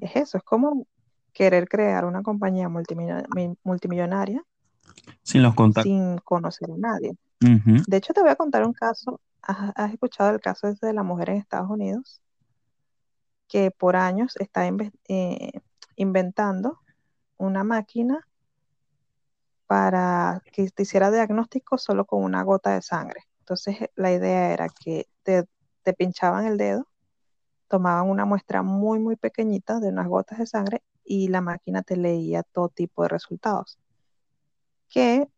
[0.00, 0.86] Es eso, es como
[1.32, 4.44] querer crear una compañía multimillonaria, multimillonaria
[5.24, 5.90] Sin los contactos.
[5.90, 7.16] sin conocer a nadie.
[7.40, 9.20] De hecho, te voy a contar un caso.
[9.42, 12.20] ¿Has, has escuchado el caso de la mujer en Estados Unidos?
[13.48, 14.68] Que por años está
[15.08, 15.50] eh,
[15.96, 16.80] inventando
[17.36, 18.26] una máquina
[19.66, 23.22] para que te hiciera diagnóstico solo con una gota de sangre.
[23.40, 25.46] Entonces, la idea era que te,
[25.94, 26.86] pinchaban el dedo,
[27.68, 31.96] tomaban una muestra muy, muy pequeñita de unas gotas de sangre y la máquina te
[31.96, 33.78] leía todo tipo de resultados.
[34.88, 35.28] Que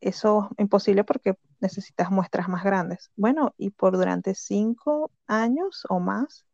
[0.00, 3.10] eso es imposible porque necesitas muestras más grandes.
[3.16, 6.46] Bueno, y por durante cinco años o más,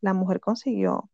[0.00, 1.10] la mujer consiguió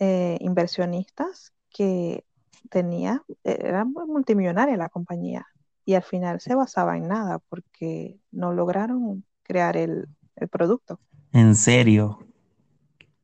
[0.00, 2.24] eh, inversionistas que
[2.70, 5.46] tenía, era muy multimillonaria la compañía
[5.84, 11.00] y al final se basaba en nada porque no lograron crear el, el producto.
[11.32, 12.18] En serio.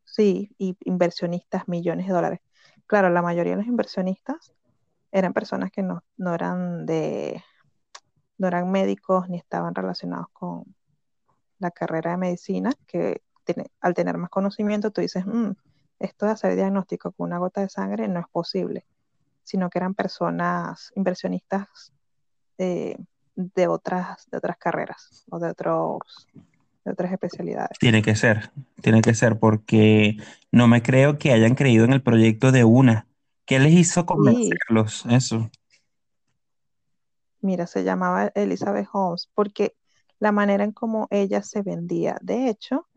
[0.05, 2.41] Sí, y inversionistas, millones de dólares.
[2.87, 4.55] Claro, la mayoría de los inversionistas
[5.12, 7.43] eran personas que no, no eran de,
[8.39, 10.64] no eran médicos ni estaban relacionados con
[11.59, 15.53] la carrera de medicina, que tiene- al tener más conocimiento tú dices, "Mm,
[15.99, 18.86] esto de hacer diagnóstico con una gota de sangre no es posible,
[19.44, 21.92] sino que eran personas inversionistas
[22.59, 22.97] eh,
[23.34, 26.28] de, otras, de otras carreras o de, otros,
[26.84, 27.78] de otras especialidades.
[27.78, 28.51] Tiene que ser,
[28.82, 30.16] tiene que ser, porque
[30.53, 33.07] no me creo que hayan creído en el proyecto de una.
[33.44, 35.07] ¿Qué les hizo Sí, convencerlos?
[35.07, 35.51] Eso.
[37.40, 39.74] mira, se llamaba Elizabeth Holmes porque
[40.18, 42.18] la manera en cómo ella se vendía.
[42.22, 42.88] De hecho,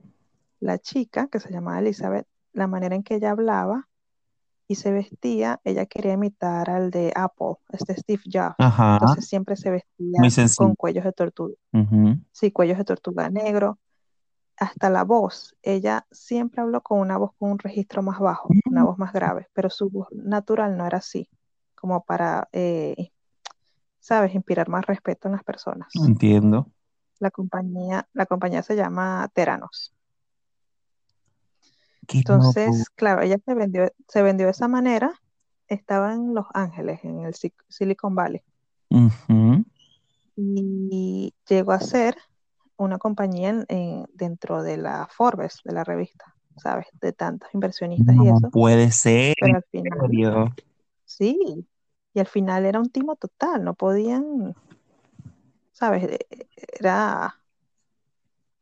[0.60, 2.28] la chica que se llamaba Elizabeth,
[2.60, 3.88] la manera en que ella hablaba
[4.68, 8.56] y se vestía, ella quería imitar al de Apple, este Steve Jobs.
[8.60, 10.22] Ajá, Entonces siempre se vestía
[10.56, 11.56] con cuellos de tortuga,
[12.32, 13.80] sí, cuellos de tortuga negro.
[14.58, 18.84] Hasta la voz, ella siempre habló con una voz con un registro más bajo, una
[18.84, 21.30] voz más grave, pero su voz natural no era así,
[21.76, 23.12] como para, eh,
[24.00, 25.88] ¿sabes?, inspirar más respeto en las personas.
[26.06, 26.68] Entiendo.
[27.20, 29.94] La compañía, la compañía se llama Teranos.
[32.14, 35.22] Entonces, claro, ella se vendió, se vendió de esa manera.
[35.68, 37.36] Estaba en Los Ángeles, en el
[37.68, 38.42] Silicon Valley,
[40.36, 42.16] y llegó a ser
[42.78, 46.88] una compañía en- en- dentro de la Forbes, de la revista, ¿sabes?
[46.94, 48.50] De tantos inversionistas y eso.
[48.50, 50.56] puede ser, Pero al final, serio.
[51.06, 51.68] sí,
[52.14, 54.56] y al final era un timo total, no podían,
[55.72, 56.04] ¿sabes?
[56.04, 56.48] E- e-
[56.80, 57.39] Era,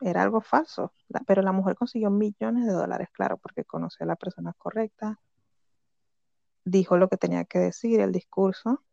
[0.01, 0.93] era algo falso.
[1.27, 5.19] Pero la mujer consiguió millones de dólares, claro, porque conoció a la persona correcta,
[6.65, 8.83] dijo lo que tenía que decir, el discurso,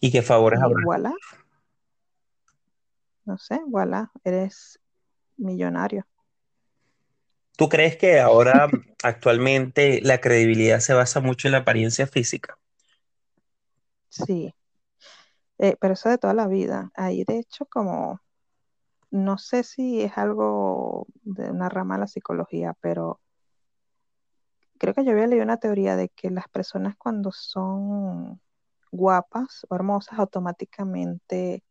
[0.00, 0.80] ¿Y qué favores habrá?
[0.80, 1.14] voilà,
[3.26, 4.80] no sé, voilà, eres
[5.38, 6.06] millonario.
[7.58, 8.66] ¿Tú crees que ahora,
[9.02, 12.58] actualmente, la credibilidad se basa mucho en la apariencia física?
[14.08, 14.52] Sí,
[15.58, 16.90] Eh, pero eso de toda la vida.
[16.94, 18.20] Ahí, de hecho, como,
[19.16, 23.20] no sé si es algo de una rama de la psicología, pero
[24.78, 28.40] creo que yo había leído una teoría de que las personas cuando son
[28.92, 31.64] guapas o hermosas, automáticamente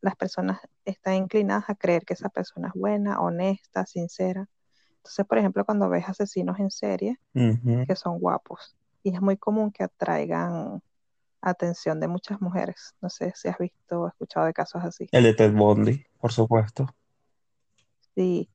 [0.00, 4.48] las personas están inclinadas a creer que esa persona es buena, honesta, sincera.
[4.98, 9.70] Entonces, por ejemplo, cuando ves asesinos en serie que son guapos, y es muy común
[9.70, 10.82] que atraigan
[11.50, 12.94] atención de muchas mujeres.
[13.00, 15.10] No sé si has visto o escuchado de casos así.
[15.10, 16.86] El de Ted Bundy, por supuesto.
[18.14, 18.48] Sí,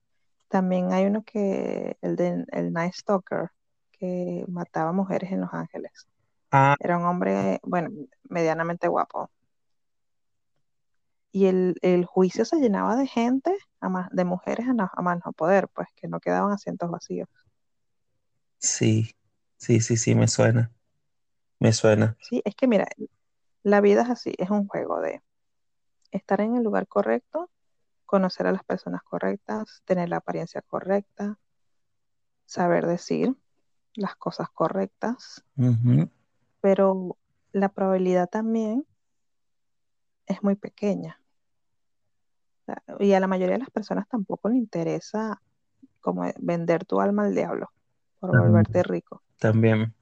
[0.50, 3.50] también hay uno que, el de el Night Stalker,
[3.94, 6.08] que mataba mujeres en Los Ángeles.
[6.52, 7.92] Ah, Era un hombre, bueno,
[8.30, 9.32] medianamente guapo.
[11.34, 15.02] Y el, el juicio se llenaba de gente, a más, de mujeres a, no- a
[15.02, 17.28] más no poder, pues que no quedaban asientos vacíos.
[18.60, 19.12] sí,
[19.58, 20.72] sí, sí, sí, me suena,
[21.62, 22.18] me suena.
[22.20, 22.88] Sí, es que mira,
[23.62, 25.22] la vida es así, es un juego de
[26.10, 27.52] estar en el lugar correcto,
[28.08, 31.38] conocer a las personas correctas, tener la apariencia correcta,
[32.48, 33.36] saber decir
[33.94, 35.46] las cosas correctas,
[36.62, 37.16] pero
[37.52, 38.88] la probabilidad también
[40.26, 41.22] es muy pequeña.
[43.00, 45.40] Y a la mayoría de las personas tampoco le interesa
[46.00, 47.70] como vender tu alma al diablo
[48.20, 49.22] por volverte rico.
[49.38, 49.94] también.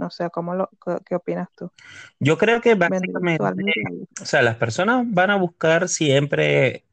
[0.00, 0.70] No sé, ¿cómo lo,
[1.04, 1.70] qué, opinas tú?
[2.18, 3.44] Yo creo que básicamente,
[4.18, 6.86] o sea, las personas van a buscar siempre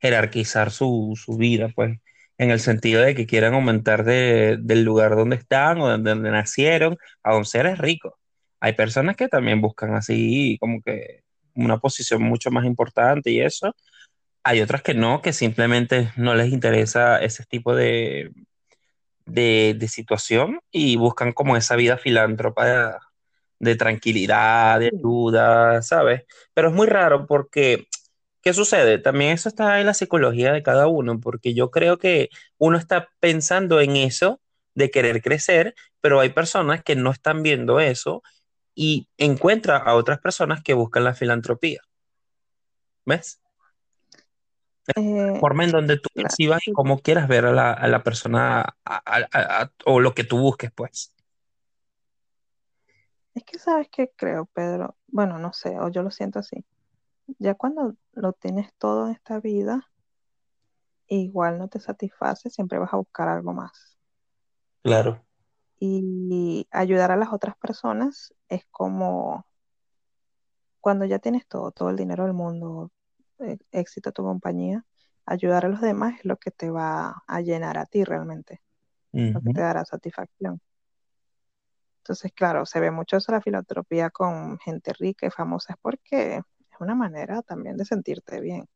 [0.00, 1.98] jerarquizar su, su vida, pues,
[2.38, 6.30] en el sentido de que quieran aumentar de- del lugar donde están o donde, donde
[6.30, 8.20] nacieron a un ser rico.
[8.60, 11.24] Hay personas que también buscan así como que
[11.56, 13.74] una posición mucho más importante y eso.
[14.44, 18.30] Hay otras que no, que simplemente no les interesa ese tipo de,
[19.26, 22.92] de, de situación y buscan como esa vida filántropa de,
[23.58, 26.24] de tranquilidad, de ayuda, ¿sabes?
[26.54, 27.86] Pero es muy raro porque,
[28.42, 28.98] ¿qué sucede?
[28.98, 33.08] También eso está en la psicología de cada uno, porque yo creo que uno está
[33.20, 34.40] pensando en eso
[34.74, 38.22] de querer crecer, pero hay personas que no están viendo eso
[38.74, 41.80] y encuentra a otras personas que buscan la filantropía,
[43.06, 43.40] ¿ves?
[44.96, 46.72] Eh, Forma en donde tú percibas y sí.
[46.72, 50.70] cómo quieras ver a la, a la persona a- a- o lo que tú busques,
[50.72, 51.12] pues.
[53.34, 54.96] Es que sabes qué creo, Pedro.
[55.08, 56.64] Bueno, no sé, o yo lo siento así.
[57.38, 59.90] Ya cuando lo tienes todo en esta vida,
[61.08, 63.98] igual no te satisface, siempre vas a buscar algo más.
[64.82, 65.24] Claro.
[65.78, 69.46] Y ayudar a las otras personas es como
[70.80, 72.90] cuando ya tienes todo, todo el dinero del mundo,
[73.72, 74.84] éxito tu compañía,
[75.26, 78.62] ayudar a los demás es lo que te va a llenar a ti realmente,
[79.12, 80.60] lo que te dará satisfacción.
[82.02, 86.36] Entonces, claro, se ve mucho eso la filantropía con gente rica y famosa, es porque
[86.36, 88.66] es una manera también de sentirte bien.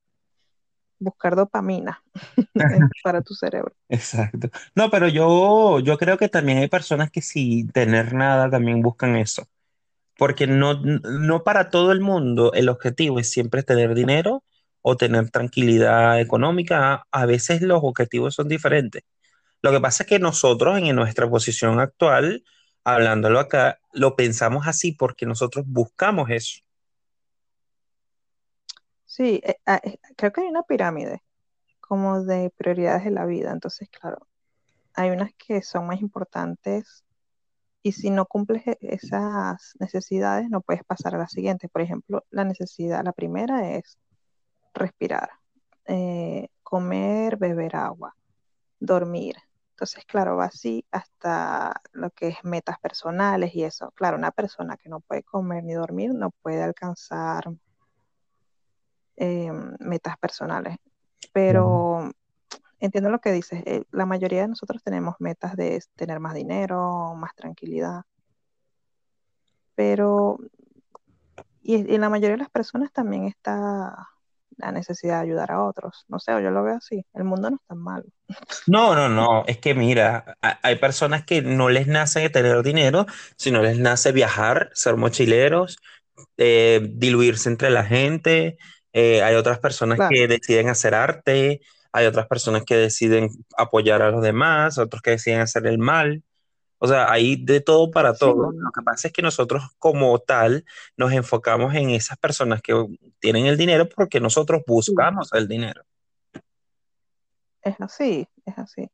[0.98, 2.02] buscar dopamina
[3.02, 3.74] para tu cerebro.
[3.88, 4.50] Exacto.
[4.74, 9.16] No, pero yo, yo creo que también hay personas que sin tener nada también buscan
[9.16, 9.48] eso.
[10.16, 14.44] Porque no, no para todo el mundo el objetivo es siempre tener dinero
[14.82, 17.06] o tener tranquilidad económica.
[17.10, 19.02] A veces los objetivos son diferentes.
[19.62, 22.44] Lo que pasa es que nosotros en nuestra posición actual,
[22.84, 26.60] hablándolo acá, lo pensamos así porque nosotros buscamos eso.
[29.04, 31.22] Sí, eh, ah, eh, creo que hay una pirámide
[31.80, 33.50] como de prioridades de la vida.
[33.50, 34.28] Entonces, claro,
[34.94, 37.04] hay unas que son más importantes
[37.82, 41.68] y si no cumples e, esas necesidades, no puedes pasar a la siguiente.
[41.68, 43.98] Por ejemplo, la necesidad, la primera es
[44.78, 45.30] respirar,
[45.86, 48.14] eh, comer, beber agua,
[48.80, 49.36] dormir.
[49.70, 53.92] Entonces, claro, va así hasta lo que es metas personales y eso.
[53.92, 57.44] Claro, una persona que no puede comer ni dormir no puede alcanzar
[59.16, 60.78] em, metas personales.
[61.32, 62.10] Pero
[62.80, 63.62] entiendo lo que dices.
[63.66, 68.02] Eh, la mayoría de nosotros tenemos metas de tener más dinero, más tranquilidad.
[69.74, 70.38] Pero,
[71.62, 74.08] y, en la mayoría de las personas también está
[74.58, 76.04] la necesidad de ayudar a otros.
[76.08, 77.04] No sé, yo lo veo así.
[77.14, 78.04] El mundo no es tan malo.
[78.66, 79.44] No, no, no.
[79.46, 83.06] Es que mira, hay personas que no les nace tener dinero,
[83.36, 85.78] sino les nace viajar, ser mochileros,
[86.36, 88.58] eh, diluirse entre la gente.
[88.92, 91.60] Eh, hay otras personas que deciden hacer arte,
[91.92, 96.22] hay otras personas que deciden apoyar a los demás, otros que deciden hacer el mal.
[96.78, 98.52] O sea, hay de todo para todo.
[98.52, 100.64] Lo que pasa es que nosotros como tal
[100.96, 102.74] nos enfocamos en esas personas que
[103.18, 105.82] tienen el dinero porque nosotros buscamos el dinero.
[107.62, 108.88] Es así, es así.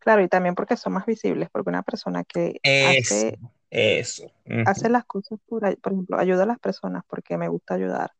[0.00, 3.38] Claro, y también porque son más visibles, porque una persona que hace,
[3.70, 4.32] eso.
[4.66, 8.10] hace las cosas por, por ejemplo, ayuda a las personas porque me gusta ayudar.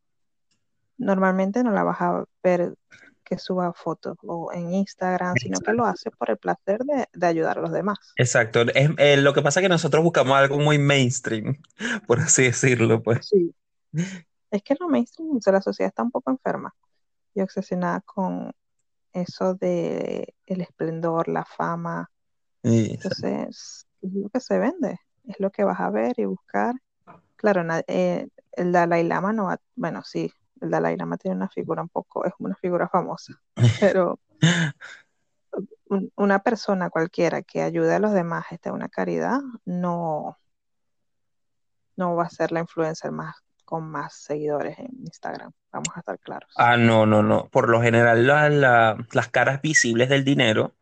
[0.99, 2.75] Normalmente no la vas a ver
[3.31, 6.81] que suba fotos o en Instagram, sino que lo hace por el placer
[7.13, 7.97] de, ayudar a los demás.
[8.17, 8.63] Exacto.
[8.63, 11.63] Es, eh, lo que pasa es que nosotros buscamos algo muy mainstream,
[12.09, 13.29] por así decirlo, pues.
[13.29, 13.55] Sí.
[14.51, 16.75] Es que lo mainstream, o la sociedad está un poco enferma
[17.33, 18.51] y obsesionada con
[19.13, 22.11] eso de el esplendor, la fama.
[22.65, 26.75] Entonces, es lo que se vende, es lo que vas a ver y buscar.
[27.37, 31.83] Claro, eh, el Dalai Lama no va, bueno, sí, el Dalai Lama tiene una figura
[31.83, 33.41] un poco, es una figura famosa,
[33.81, 34.19] pero
[36.15, 40.39] una persona cualquiera que ayude a los demás, esté una caridad, no,
[41.97, 46.19] no va a ser la influencer más con más seguidores en Instagram, vamos a estar
[46.19, 46.51] claros.
[46.57, 47.49] Ah, no, no, no.
[47.51, 50.75] Por lo general las caras visibles del dinero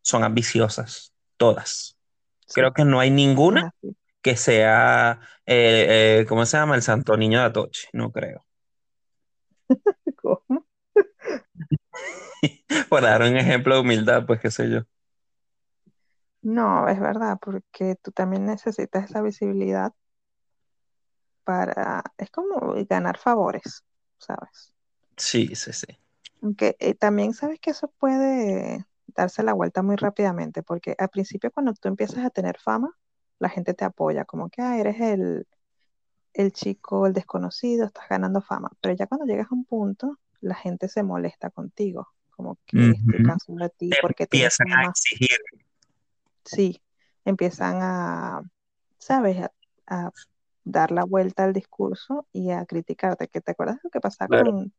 [0.00, 1.96] son ambiciosas, todas.
[2.54, 3.74] Creo que no hay ninguna
[4.22, 6.76] que sea, eh, eh, ¿cómo se llama?
[6.76, 8.46] El Santo Niño de Atoche, no creo.
[10.22, 10.66] ¿Cómo?
[12.88, 14.80] Por dar un ejemplo de humildad, pues qué sé yo.
[16.42, 19.92] No, es verdad, porque tú también necesitas esa visibilidad
[21.44, 23.84] para, es como ganar favores,
[24.18, 24.72] ¿sabes?
[25.16, 25.86] Sí, sí, sí.
[26.42, 31.50] Aunque eh, también sabes que eso puede darse la vuelta muy rápidamente, porque al principio
[31.50, 32.96] cuando tú empiezas a tener fama,
[33.38, 35.46] la gente te apoya, como que ah, eres el,
[36.36, 38.70] el chico, el desconocido, estás ganando fama.
[38.80, 43.22] Pero ya cuando llegas a un punto, la gente se molesta contigo, como que estoy
[43.24, 45.38] cansado de ti porque te empiezan a exigir.
[46.44, 46.82] Sí,
[47.24, 48.42] empiezan a,
[48.98, 49.48] ¿sabes?
[49.86, 50.10] A,
[50.68, 53.28] dar la vuelta al discurso y a criticarte.
[53.28, 54.74] ¿Que te acuerdas de lo que pasaba con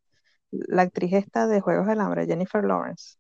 [0.52, 3.18] la actriz esta de Juegos del Hambre, Jennifer Lawrence?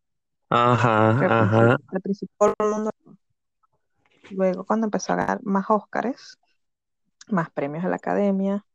[0.49, 1.77] Ajá, ajá.
[1.87, 2.91] Al principio todo el mundo.
[4.31, 6.37] Luego, cuando empezó a ganar más Óscares,
[7.27, 8.65] más premios a la academia,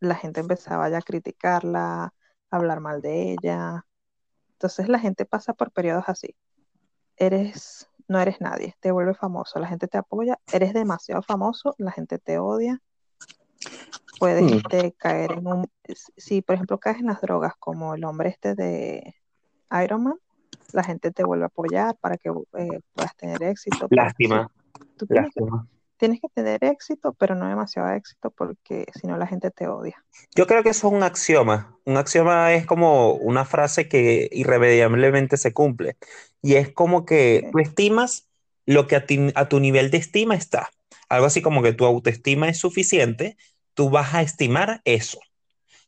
[0.00, 3.86] la gente empezaba ya a criticarla, a hablar mal de ella.
[4.52, 6.34] Entonces la gente pasa por periodos así.
[7.16, 11.92] Eres, no eres nadie, te vuelves famoso, la gente te apoya, eres demasiado famoso, la
[11.92, 12.80] gente te odia.
[14.18, 14.56] Puedes mm.
[14.56, 15.70] este, caer en un,
[16.16, 19.14] si por ejemplo caes en las drogas como el hombre este de
[19.82, 20.18] Iron Man,
[20.72, 23.88] la gente te vuelve a apoyar para que eh, puedas tener éxito.
[23.90, 24.50] Lástima.
[25.08, 25.66] Lástima
[25.96, 30.04] tienes que tener éxito, pero no demasiado éxito porque si no la gente te odia.
[30.34, 31.78] Yo creo que eso es un axioma.
[31.84, 35.96] Un axioma es como una frase que irremediablemente se cumple.
[36.42, 38.28] Y es como que tú estimas
[38.66, 40.70] lo que a, tu nivel de estima está.
[41.08, 43.36] Algo así como que tu autoestima es suficiente,
[43.74, 45.20] tú vas a estimar eso.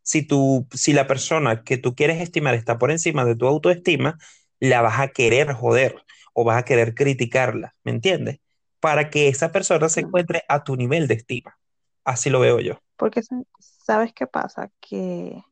[0.02, 4.18] Si, tú, si la persona que tú quieres estimar está por encima de tu autoestima,
[4.61, 5.96] la vas a querer joder
[6.32, 8.38] o vas a querer criticarla, ¿me entiendes?
[8.81, 11.59] Para que esa persona se encuentre a tu nivel de estima.
[12.05, 12.81] Así lo veo yo.
[12.97, 13.22] Porque
[13.59, 15.43] sabes qué pasa, que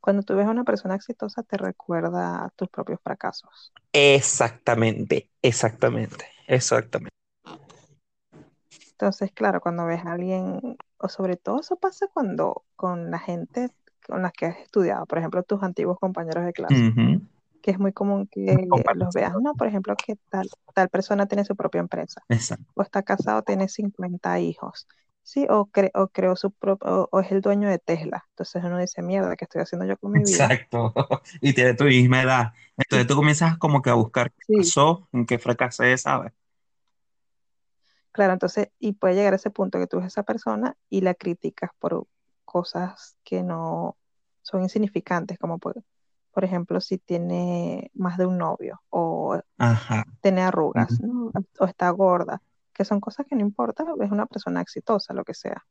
[0.00, 3.72] Cuando tú ves a una persona exitosa, te recuerda tus propios fracasos.
[3.90, 7.14] Exactamente, exactamente, exactamente.
[8.90, 13.70] Entonces, claro, cuando ves a alguien, o sobre todo eso pasa cuando con la gente
[14.06, 16.92] con la que has estudiado, por ejemplo, tus antiguos compañeros de clase,
[17.64, 21.46] que es muy común que los veas, no, por ejemplo, que tal, tal persona tiene
[21.46, 22.74] su propia empresa, Exacto.
[22.74, 24.88] o está casado, tiene 50 hijos,
[25.22, 28.24] sí, o, cre- o creó su propio, o, o es el dueño de Tesla.
[28.30, 30.54] Entonces uno dice, mierda, ¿qué estoy haciendo yo con mi vida?
[30.54, 30.92] Exacto.
[31.40, 32.52] Y tiene tu misma edad.
[32.76, 36.32] Entonces tú comienzas como que a buscar qué Sí, pasó, en qué fracasé, ¿sabes?
[38.12, 41.00] claro, entonces, y puede llegar a ese punto que tú ves a esa persona y
[41.02, 42.06] la criticas por
[42.44, 43.96] cosas que no
[44.42, 45.82] son insignificantes, como por,
[46.34, 50.04] por ejemplo, si tiene más de un novio o Ajá.
[50.20, 51.30] tiene arrugas, ¿no?
[51.60, 55.34] O está gorda, que son cosas que no importa, es una persona exitosa, lo que
[55.34, 55.64] sea.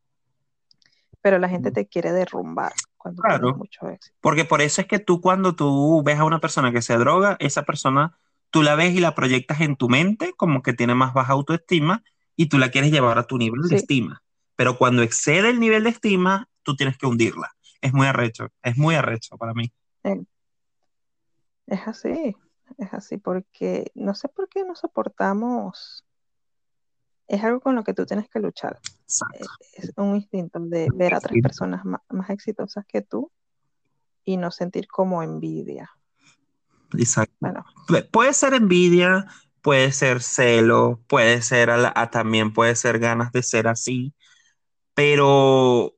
[1.21, 3.57] Pero la gente te quiere derrumbar cuando tienes Claro.
[3.57, 4.15] mucho éxito.
[4.21, 7.35] Porque por eso es que tú cuando tú ves a una persona que se droga,
[7.39, 8.17] esa persona
[8.49, 12.03] tú la ves y la proyectas en tu mente como que tiene más baja autoestima
[12.35, 14.23] y tú la quieres llevar a tu nivel de estima.
[14.55, 17.51] Pero cuando excede el nivel de estima, tú tienes que hundirla.
[17.81, 19.71] Es muy arrecho, es muy arrecho para mí.
[21.67, 22.35] Es así,
[22.77, 26.05] es así, porque no sé por qué no soportamos,
[27.27, 28.79] es algo con lo que tú tienes que luchar.
[29.03, 29.45] Exacto.
[29.45, 33.31] Eh, Es un instinto de ver a otras personas más, exitosas que tú
[34.25, 35.89] y no sentir como envidia.
[36.97, 37.33] Exacto.
[37.39, 39.25] Bueno, Pu- Puede ser envidia,
[39.61, 44.13] puede ser celo, puede ser a la- a también puede ser ganas de ser así,
[44.93, 45.95] pero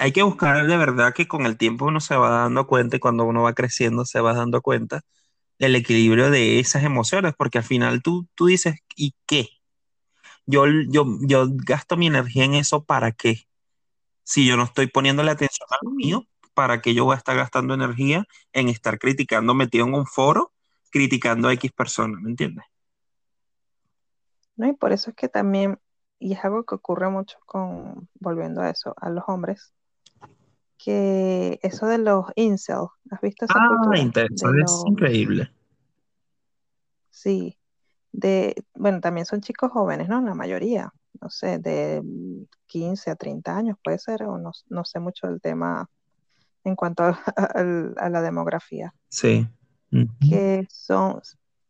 [0.00, 3.00] hay que buscar de verdad que con el tiempo uno se va dando cuenta y
[3.00, 5.02] cuando uno va creciendo se va dando cuenta
[5.58, 9.48] del equilibrio de esas emociones, porque al final tú, tú dices, ¿y qué?
[10.46, 13.46] Yo, yo, yo gasto mi energía en eso para qué?
[14.24, 17.36] Si yo no estoy poniéndole atención a lo mío, ¿para qué yo voy a estar
[17.36, 20.52] gastando energía en estar criticando, metido en un foro,
[20.90, 22.64] criticando a X personas, ¿me entiendes?
[24.56, 24.66] ¿no?
[24.66, 25.78] Y por eso es que también,
[26.18, 29.74] y es algo que ocurre mucho con, volviendo a eso, a los hombres,
[30.84, 35.50] que eso de los incel, ¿has visto esa Ah, interesante, es los, increíble.
[37.10, 37.58] sí,
[38.12, 40.20] de, bueno, también son chicos jóvenes, ¿no?
[40.22, 42.02] La mayoría, no sé, de
[42.66, 45.88] 15 a 30 años puede ser, o no, no sé mucho del tema
[46.64, 47.64] en cuanto a, a-
[47.98, 49.48] a la demografía, Sí.
[50.20, 51.20] Que son,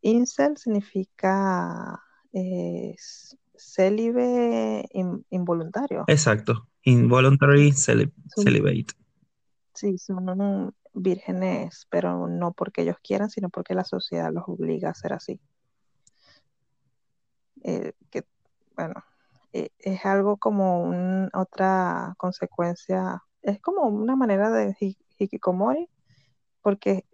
[0.03, 2.01] incel significa
[2.33, 2.95] eh,
[3.57, 6.05] célibe in- involuntario.
[6.07, 6.69] Exacto.
[6.85, 8.95] Involuntary celibate.
[9.74, 14.95] sí, son vírgenes, pero no porque ellos quieran, sino porque la sociedad los obliga a
[14.95, 15.41] ser así.
[17.62, 18.24] Eh, que,
[18.76, 18.95] bueno,
[19.53, 25.89] eh, es algo como un- otra consecuencia, es como una manera de hi- hikikomori,
[26.62, 27.05] porque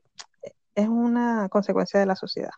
[0.74, 2.50] es una consecuencia de la sociedad.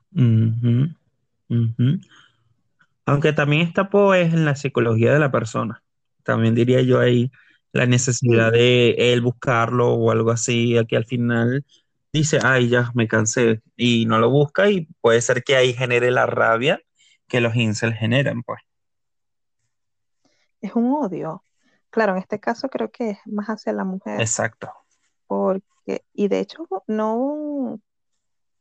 [3.06, 5.82] Aunque también está pues en la psicología de la persona.
[6.28, 7.30] También diría yo ahí
[7.72, 11.64] la necesidad Sí, de él buscarlo o algo así, que al final
[12.12, 16.10] dice, ay, ya me cansé y no lo busca y puede ser que ahí genere
[16.10, 16.80] la rabia
[17.28, 18.60] que los incels generan, pues.
[20.60, 21.44] es un odio.
[21.90, 24.68] Claro, en este caso creo que es más hacia la mujer, Exacto.
[25.26, 27.84] porque, y de hecho, no hubo un,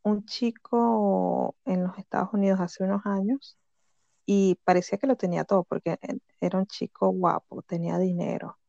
[0.03, 3.57] un chico en los Estados Unidos hace unos años
[4.27, 8.59] y parecía que lo tenía todo, porque e- era un chico guapo, tenía dinero.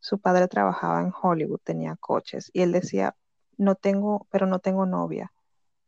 [0.00, 3.16] Su padre trabajaba en Hollywood, tenía coches, y él decía,
[3.58, 5.32] no tengo, pero no tengo novia.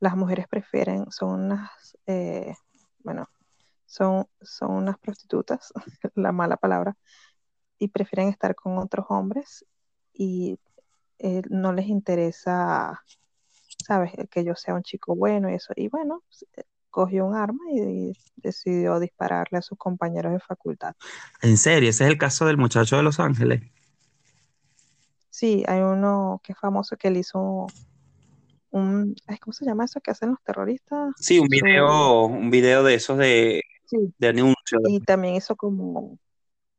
[0.01, 1.71] Las mujeres prefieren, son unas,
[2.07, 2.55] eh,
[3.05, 3.29] bueno,
[3.87, 5.73] son, son unas prostitutas,
[6.17, 6.97] la mala palabra,
[7.79, 9.65] y prefieren estar con otros hombres
[10.12, 10.59] y
[11.19, 13.03] eh, no les interesa,
[13.87, 15.73] sabes, que yo sea un chico bueno y eso.
[15.77, 16.23] Y bueno,
[16.57, 20.95] eh, cogió un arma y, y decidió dispararle a sus compañeros de facultad.
[21.42, 23.62] En serio, ese es el caso del muchacho de Los Ángeles.
[25.30, 27.66] Sí, hay uno que es famoso que él hizo
[28.70, 31.12] un, ay, ¿cómo se llama eso que hacen los terroristas?
[31.16, 34.78] Sí, un video, un video de esos de, sí, de anuncio.
[34.86, 36.18] y también hizo como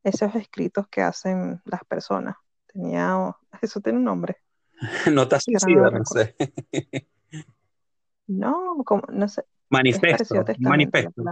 [0.04, 2.36] esos escritos que hacen las personas.
[2.66, 4.36] Tenía, eso tiene un nombre,
[5.12, 6.04] Nota que ahora no lo suicida, no recuerdo.
[6.04, 6.36] sé.
[8.28, 11.22] No, como, no sé, Manifesto, un manifesto.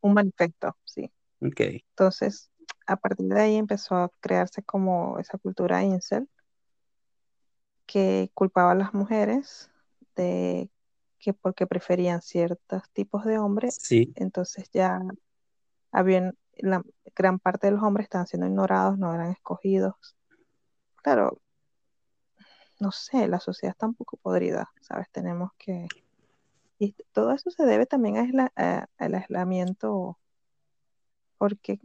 [0.00, 1.10] Un manifesto, sí.
[1.40, 2.50] Entonces,
[2.86, 6.28] a partir de ahí empezó a crearse como esa cultura incel
[7.86, 9.70] que culpaba a las mujeres
[10.16, 10.70] de
[11.18, 15.00] que porque preferían ciertos tipos de hombres, Sí, entonces ya
[15.92, 16.82] habían, la
[17.14, 19.94] gran parte de los hombres estaban siendo ignorados, no eran escogidos.
[20.96, 21.40] Claro,
[22.80, 25.08] no sé, la sociedad está un poco podrida, ¿sabes?
[25.10, 25.86] Tenemos que...
[26.84, 30.18] Y todo eso se debe también al aislamiento,
[31.38, 31.78] porque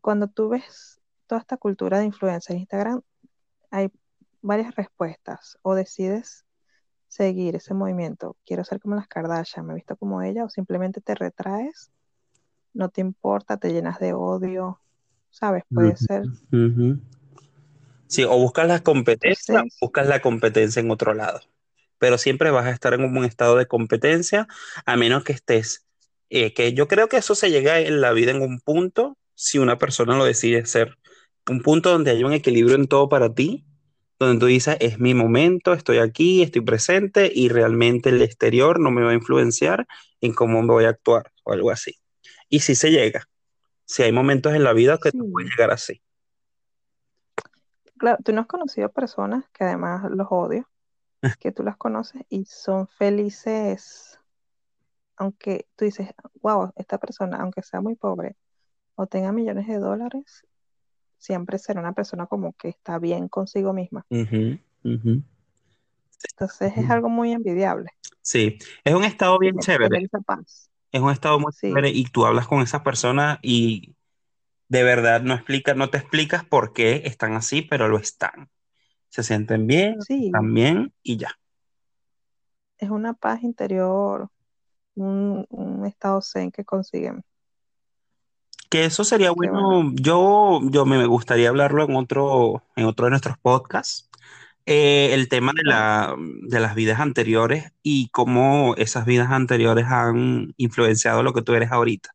[0.00, 3.02] cuando tú ves toda esta cultura de influencia en Instagram,
[3.70, 3.92] hay
[4.40, 6.46] varias respuestas, o decides
[7.06, 11.02] seguir ese movimiento, quiero ser como las Kardashian, me he visto como ella, o simplemente
[11.02, 11.92] te retraes,
[12.72, 14.80] no te importa, te llenas de odio,
[15.28, 15.64] ¿sabes?
[15.68, 16.22] Puede ser.
[18.06, 21.40] Sí, o buscas la competencia, buscas la competencia en otro lado.
[22.00, 24.48] Pero siempre vas a estar en un estado de competencia,
[24.84, 25.86] a menos que estés,
[26.30, 29.58] eh, que yo creo que eso se llega en la vida en un punto, si
[29.58, 30.96] una persona lo decide ser,
[31.48, 33.64] un punto donde hay un equilibrio en todo para ti,
[34.18, 38.90] donde tú dices, es mi momento, estoy aquí, estoy presente y realmente el exterior no
[38.90, 39.86] me va a influenciar
[40.20, 41.96] en cómo me voy a actuar o algo así.
[42.48, 43.26] Y si se llega,
[43.86, 46.02] si hay momentos en la vida que tú puedes llegar así.
[47.98, 50.68] Claro, tú no has conocido personas que además los odio,
[51.38, 54.18] que tú las conoces y son felices,
[55.16, 56.08] aunque tú dices,
[56.42, 58.36] wow, esta persona, aunque sea muy pobre
[58.94, 60.46] o tenga millones de dólares,
[61.18, 64.06] siempre será una persona como que está bien consigo misma.
[66.32, 67.90] Entonces es algo muy envidiable.
[68.22, 70.08] Sí, es un estado bien chévere.
[70.92, 73.94] Es un estado muy chévere y tú hablas con esas personas y
[74.68, 78.48] de verdad no explica, no te explicas por qué están así, pero lo están.
[79.10, 80.32] Se sienten bien, sí.
[80.42, 81.38] bien y ya.
[82.78, 84.30] Es una paz interior,
[84.94, 87.22] un, un estado zen que consiguen.
[88.70, 89.92] Que eso sería bueno.
[89.94, 94.08] Yo, yo me gustaría hablarlo en otro, en otro de nuestros podcasts.
[94.64, 100.54] Eh, el tema de, la, de las vidas anteriores y cómo esas vidas anteriores han
[100.56, 102.10] influenciado lo que tú eres ahorita.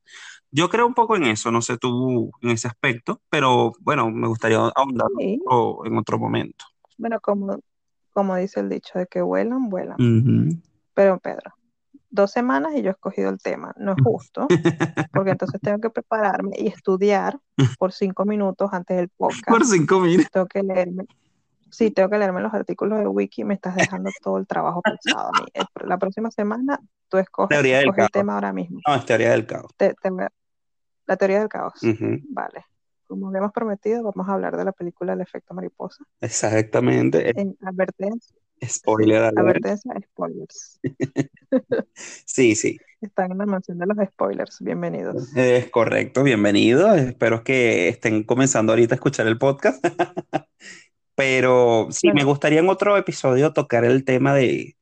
[0.51, 4.29] Yo creo un poco en eso, no sé tú en ese aspecto, pero bueno, me
[4.29, 6.63] gustaría ahondar en otro momento.
[6.97, 7.59] Bueno, como,
[8.11, 9.97] como dice el dicho, de que vuelan, vuelan.
[10.93, 11.53] Pero Pedro,
[12.09, 13.73] dos semanas y yo he escogido el tema.
[13.77, 14.47] No es justo,
[15.13, 17.37] porque entonces tengo que prepararme y estudiar
[17.77, 19.47] por cinco minutos antes del podcast.
[19.47, 20.31] Por cinco minutos.
[20.31, 21.05] Tengo que leerme.
[21.69, 25.29] Sí, tengo que leerme los artículos de Wiki, me estás dejando todo el trabajo pesado
[25.33, 25.47] a mí.
[25.85, 26.79] La próxima semana
[27.09, 28.79] tú escoges, el tema ahora mismo.
[28.87, 29.71] No, es teoría del caos.
[31.05, 31.73] la teoría del caos.
[32.29, 32.65] Vale.
[33.07, 36.03] Como habíamos prometido, vamos a hablar de la película El efecto mariposa.
[36.21, 37.39] Exactamente.
[37.39, 40.79] En advertencia Spoiler Advertencia, spoilers.
[42.25, 42.77] sí, sí.
[43.01, 44.61] Están en la mansión de los spoilers.
[44.61, 45.35] Bienvenidos.
[45.35, 46.97] Es correcto, bienvenidos.
[46.97, 49.83] Espero que estén comenzando ahorita a escuchar el podcast.
[51.15, 54.77] Pero sí, me gustaría en otro episodio tocar el tema de...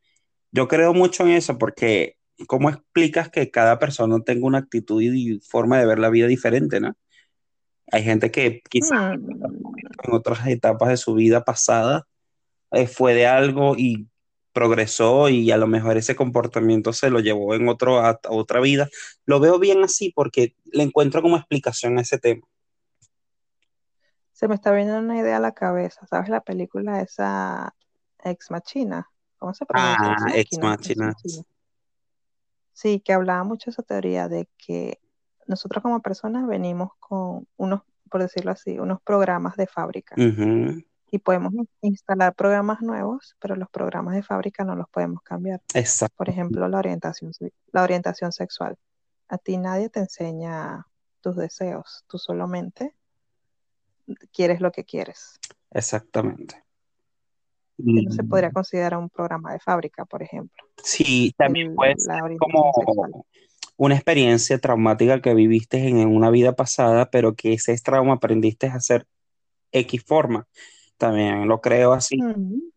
[0.51, 2.17] Yo creo mucho en eso porque
[2.47, 6.79] ¿cómo explicas que cada persona tenga una actitud y forma de ver la vida diferente,
[6.79, 6.95] no?
[7.91, 9.45] Hay gente que quizás mm.
[10.03, 12.07] en otras etapas de su vida pasada
[12.71, 14.07] eh, fue de algo y
[14.53, 18.87] progresó y a lo mejor ese comportamiento se lo llevó en otro, a, otra vida.
[19.25, 22.47] Lo veo bien así porque le encuentro como explicación a ese tema.
[24.31, 27.75] Se me está viendo una idea a la cabeza, ¿sabes la película esa
[28.23, 29.09] Ex Machina?
[29.37, 30.15] ¿Cómo se pronuncia?
[30.19, 31.13] Ah, Ex Machina.
[32.73, 34.99] Sí, que hablaba mucho de esa teoría de que
[35.47, 40.15] nosotros como personas venimos con unos, por decirlo así, unos programas de fábrica
[41.13, 45.61] y podemos instalar programas nuevos, pero los programas de fábrica no los podemos cambiar.
[45.75, 46.15] Exacto.
[46.17, 47.31] Por ejemplo, la orientación,
[47.71, 48.79] la orientación sexual.
[49.27, 50.87] A ti nadie te enseña
[51.21, 52.95] tus deseos, tú solamente
[54.31, 55.39] quieres lo que quieres.
[55.69, 56.63] Exactamente.
[57.77, 60.63] no se podría considerar un programa de fábrica, por ejemplo.
[60.83, 62.71] Sí, también puede ser como
[63.77, 68.75] una experiencia traumática que viviste en, una vida pasada, pero que ese trauma aprendiste a
[68.75, 69.07] hacer
[69.71, 70.47] X forma
[70.97, 72.17] también lo creo así,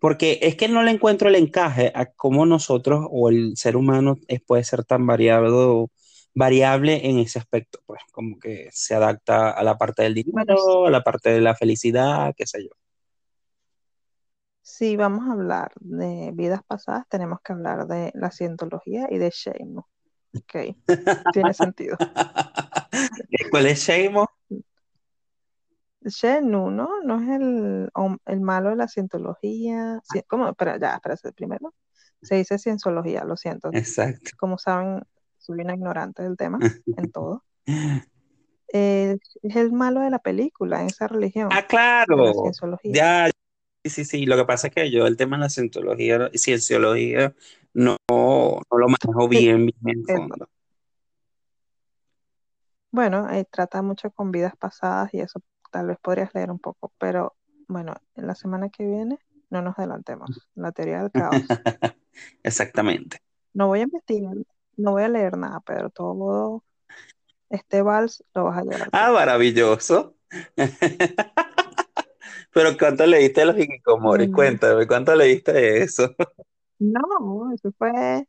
[0.01, 4.17] porque es que no le encuentro el encaje a cómo nosotros o el ser humano
[4.27, 5.87] es, puede ser tan variable,
[6.35, 10.91] variable en ese aspecto, pues como que se adapta a la parte del dinero, a
[10.91, 12.71] la parte de la felicidad, qué sé yo.
[14.63, 19.31] Si vamos a hablar de vidas pasadas, tenemos que hablar de la cientología y de
[19.31, 19.89] Sheimo.
[20.39, 20.77] Ok,
[21.33, 21.97] tiene sentido.
[23.51, 24.29] ¿Cuál es Sheimo?
[26.03, 27.03] Shenu, ¿no?
[27.03, 27.91] No es el,
[28.27, 30.01] el malo de la cientología.
[30.29, 30.49] ¿Cómo?
[30.49, 31.75] Espera, ya, espera, primero.
[32.23, 33.71] Se dice cienciología, lo siento.
[33.73, 34.31] Exacto.
[34.37, 35.03] Como saben,
[35.39, 36.59] soy una ignorante del tema,
[36.97, 37.45] en todo.
[37.67, 41.49] es el malo de la película, en esa religión.
[41.53, 42.33] Ah, claro.
[42.85, 43.31] Ya,
[43.89, 44.27] sí, sí, sí.
[44.27, 47.35] Lo que pasa es que yo el tema de la cientología y cienciología
[47.73, 50.49] no, no lo manejo bien, bien en fondo.
[52.91, 55.41] Bueno, eh, trata mucho con vidas pasadas y eso
[55.71, 57.35] tal vez podrías leer un poco, pero
[57.69, 59.19] bueno, en la semana que viene,
[59.51, 60.31] no nos adelantemos.
[60.55, 61.37] La teoría del caos.
[62.43, 63.19] Exactamente.
[63.53, 64.35] No voy a investigar,
[64.77, 66.65] no voy a leer nada, pero todo
[67.51, 68.89] este vals lo vas a llevar.
[68.93, 70.17] Ah, maravilloso.
[72.57, 74.31] Pero ¿cuánto leíste de los Hikikomori?
[74.31, 76.15] Cuéntame, ¿cuánto leíste de eso?
[76.79, 78.27] No, eso fue,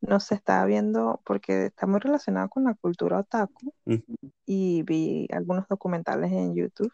[0.00, 3.74] no se estaba viendo porque está muy relacionado con la cultura otaku
[4.46, 6.92] y vi algunos documentales en YouTube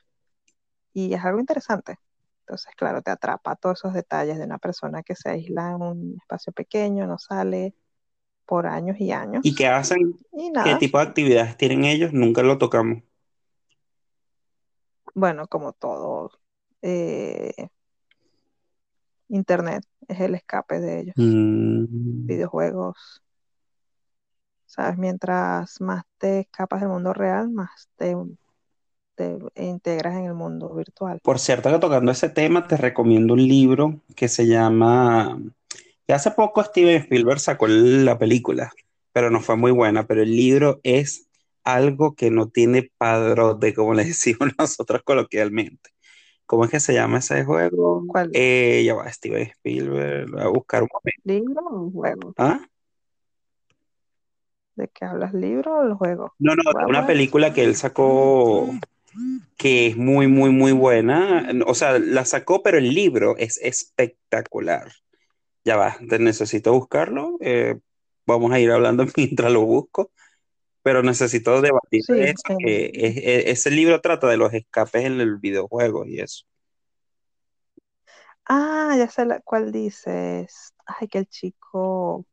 [0.94, 1.98] y es algo interesante.
[2.40, 6.16] Entonces, claro, te atrapa todos esos detalles de una persona que se aísla en un
[6.22, 7.74] espacio pequeño, no sale
[8.46, 9.44] por años y años.
[9.44, 10.18] ¿Y qué hacen?
[10.32, 12.14] Y ¿Qué nada, tipo de actividades tienen ellos?
[12.14, 13.02] Nunca lo tocamos.
[15.14, 16.30] bueno, como todo,
[16.82, 17.68] eh,
[19.28, 21.14] Internet es el escape de ellos.
[21.16, 23.22] Mm, Videojuegos,
[24.66, 24.98] ¿sabes?
[24.98, 28.14] Mientras más te escapas del mundo real, más te,
[29.14, 31.20] te integras en el mundo virtual.
[31.22, 35.38] Por cierto, que tocando ese tema, te recomiendo un libro que se llama,
[36.06, 38.72] que hace poco Steven Spielberg sacó la película,
[39.12, 41.28] pero no fue muy buena, pero el libro es
[41.64, 45.90] algo que no tiene padrote, como le decimos nosotros coloquialmente.
[46.52, 48.04] ¿Cómo es que se llama ese juego?
[48.06, 48.30] ¿Cuál?
[48.34, 51.22] Eh, ya va, Steven Spielberg, voy a buscar un momento.
[51.24, 52.34] ¿Libro o juego?
[52.36, 52.60] ¿Ah?
[54.76, 55.32] ¿De qué hablas?
[55.32, 56.34] ¿Libro o el juego?
[56.38, 58.68] No, no, una película que él sacó
[59.56, 61.48] que es muy, muy, muy buena.
[61.66, 64.92] O sea, la sacó, pero el libro es espectacular.
[65.64, 67.38] Ya va, te necesito buscarlo.
[67.40, 67.78] eh,
[68.26, 70.10] vamos a ir hablando mientras lo busco,
[70.82, 75.20] pero necesito debatir Sí, eso, que es- es- ese libro trata de los escapes en
[75.20, 76.44] el videojuego y eso.
[78.46, 80.74] Ah, ya sé la, cuál dices.
[80.86, 82.26] Ay, que el chico.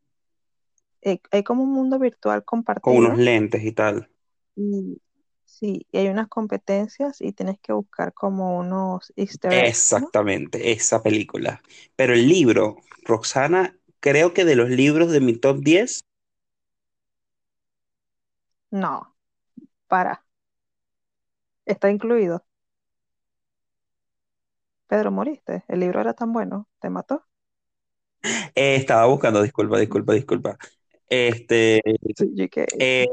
[1.02, 2.44] eh, hay como un mundo virtual
[2.82, 4.10] Con compartido unos lentes y tal.
[4.56, 5.02] y
[5.46, 10.12] sí, y hay unas competencias y tienes que buscar como unos easter eggs, ¿no?
[10.12, 11.62] Exactamente, esa película.
[11.96, 16.02] Pero el libro, Roxana, creo que de los libros de mi top 10,
[18.72, 19.16] No,
[19.88, 20.26] para.
[21.66, 22.44] Está incluido.
[24.88, 25.64] Pedro, moriste.
[25.70, 26.68] El libro era tan bueno.
[26.82, 27.26] ¿Te mató?
[28.56, 30.58] eh, estaba buscando, disculpa, disculpa, disculpa.
[31.10, 31.82] Este,
[32.16, 33.06] Sí, que eh,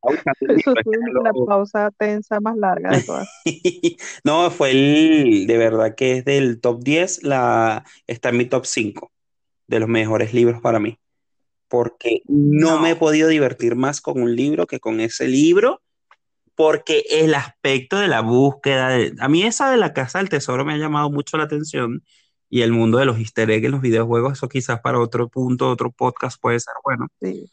[0.00, 3.28] estaba buscando eso fue lo- pausa tensa más larga de todas.
[4.24, 8.64] No, fue el, de verdad que es del top 10, la, está en mi top
[8.66, 9.12] 5
[9.68, 10.98] de los mejores libros para mí,
[11.74, 13.00] porque no me he No.
[13.00, 15.82] podido divertir más con un libro que con ese libro,
[16.54, 20.64] porque el aspecto de la búsqueda, de- a mí esa de la Casa del Tesoro
[20.64, 22.04] me ha llamado mucho la atención
[22.48, 25.68] y el mundo de los easter eggs en los videojuegos, eso quizás para otro punto,
[25.68, 27.50] otro podcast puede ser bueno, Sí,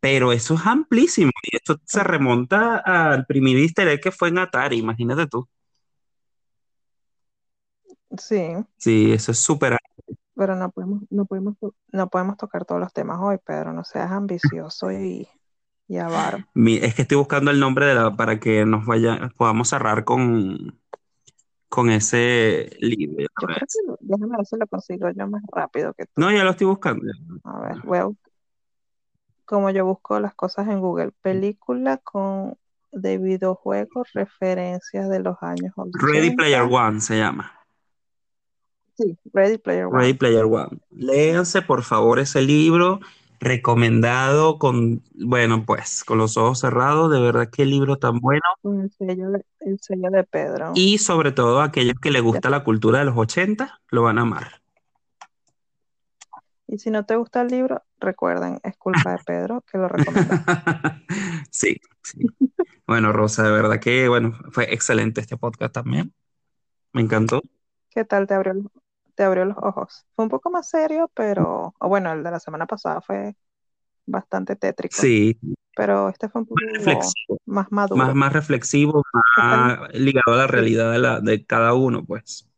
[0.00, 4.36] pero eso es amplísimo y esto se remonta al primer easter egg que fue en
[4.38, 5.48] Atari, imagínate tú.
[8.18, 8.36] sí,
[8.76, 9.74] Sí, eso es súper
[10.42, 11.54] pero no podemos, no podemos,
[11.92, 13.72] no podemos tocar todos los temas hoy, Pedro.
[13.72, 15.28] No seas ambicioso y,
[15.86, 16.38] y avaro.
[16.56, 20.80] Es que estoy buscando el nombre de la, para que nos vaya, podamos cerrar con,
[21.68, 23.20] con ese libro.
[23.20, 26.12] Yo creo que déjame ver si lo consigo yo más rápido que tú.
[26.16, 27.04] No, ya lo estoy buscando.
[27.44, 27.76] A ver,
[29.44, 32.56] como yo busco las cosas en Google, película con
[32.90, 36.76] de videojuegos, referencias de los años Ready Player 80.
[36.76, 37.61] One se llama.
[38.96, 40.14] Sí, Ready Player Ready One.
[40.14, 40.78] Player One.
[40.90, 43.00] Léanse, por favor, ese libro
[43.42, 47.10] recomendado con, bueno, pues, con los ojos cerrados.
[47.10, 48.42] De verdad, qué libro tan bueno.
[48.62, 50.72] El sello de, el sello de Pedro.
[50.74, 54.18] Y sobre todo a aquellos que les gusta la cultura de los 80, lo van
[54.18, 54.62] a amar.
[56.68, 60.34] Y si no te gusta el libro, recuerden, es culpa de Pedro que lo recomendó.
[61.50, 62.24] Sí, sí.
[62.86, 66.14] Bueno, Rosa, de verdad que, bueno, fue excelente este podcast también.
[66.94, 67.42] Me encantó.
[67.90, 68.54] ¿Qué tal te abrió,
[69.14, 70.06] te abrió los ojos?
[70.14, 73.36] Fue un poco más serio, pero, o bueno, el de la semana pasada fue
[74.06, 75.38] bastante tétrico, Sí,
[75.76, 78.14] pero este fue un poco reflexivo, más más, maduro.
[78.14, 79.04] más reflexivo,
[79.36, 82.48] Estamos, más ligado a la realidad de, la, de cada uno, pues.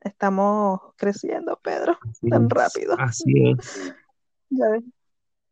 [0.00, 2.96] estamos creciendo, Pedro, Así tan es, rápido.
[2.96, 3.94] así es.
[4.50, 4.84] Ya de-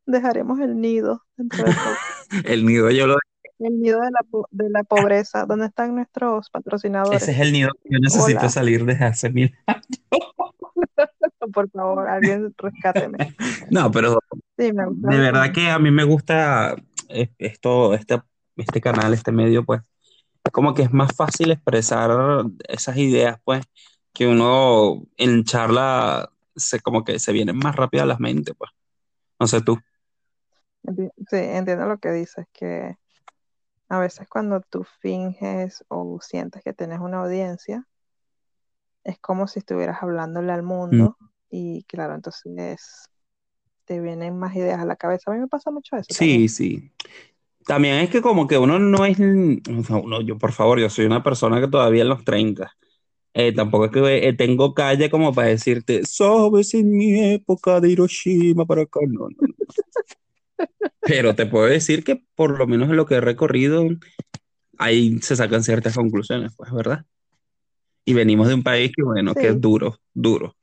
[0.07, 2.17] dejaremos el nido dentro de poco.
[2.45, 3.17] El nido yo lo...
[3.63, 5.47] El nido de la, po- de la pobreza.
[5.47, 7.29] ¿Dónde están nuestros Ese patrocinadores?
[7.31, 9.55] es el nido que yo necesito Hola, salir desde hace mil.
[11.53, 13.19] por favor, alguien rescáteme.
[13.71, 14.19] No, pero
[14.59, 16.77] Sí, me gusta de verdad que a mí me gusta
[17.09, 18.21] eh, esto, este,
[18.57, 19.83] este canal, este medio, pues,
[20.53, 22.11] como que es más fácil expresar
[22.69, 23.65] esas ideas, pues,
[24.13, 28.71] que uno en charla se como que se vienen más rápido a la mente, pues.
[29.41, 29.79] No sé tú.
[31.31, 32.97] Sí, entiendo lo que dices, que
[33.93, 37.87] a veces cuando tú finges o sientes que tienes una audiencia,
[39.05, 41.19] es como si estuvieras hablándole al mundo
[41.51, 43.11] y claro, entonces
[43.85, 45.31] te vienen más ideas a la cabeza.
[45.31, 46.07] A mí me pasa mucho eso.
[46.09, 46.49] Sí, también.
[46.49, 46.93] sí.
[47.67, 50.89] También es que como que uno no es, o sea, uno, yo por favor, yo
[50.89, 52.73] soy una persona que todavía en los 30.
[53.35, 57.91] Eh, tampoco es que eh, tengo calle como para decirte, sabes, en mi época de
[57.91, 59.55] Hiroshima para acá, no, no, no.
[61.05, 63.85] Pero te puedo decir que por lo menos en lo que he recorrido,
[64.79, 67.07] ahí se sacan ciertas conclusiones, pues, ¿verdad?
[68.05, 70.57] Y venimos de un país que, bueno, que es duro, duro.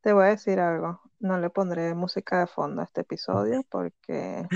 [0.00, 1.00] te voy a decir algo.
[1.20, 4.48] No le pondré música de fondo a este episodio porque,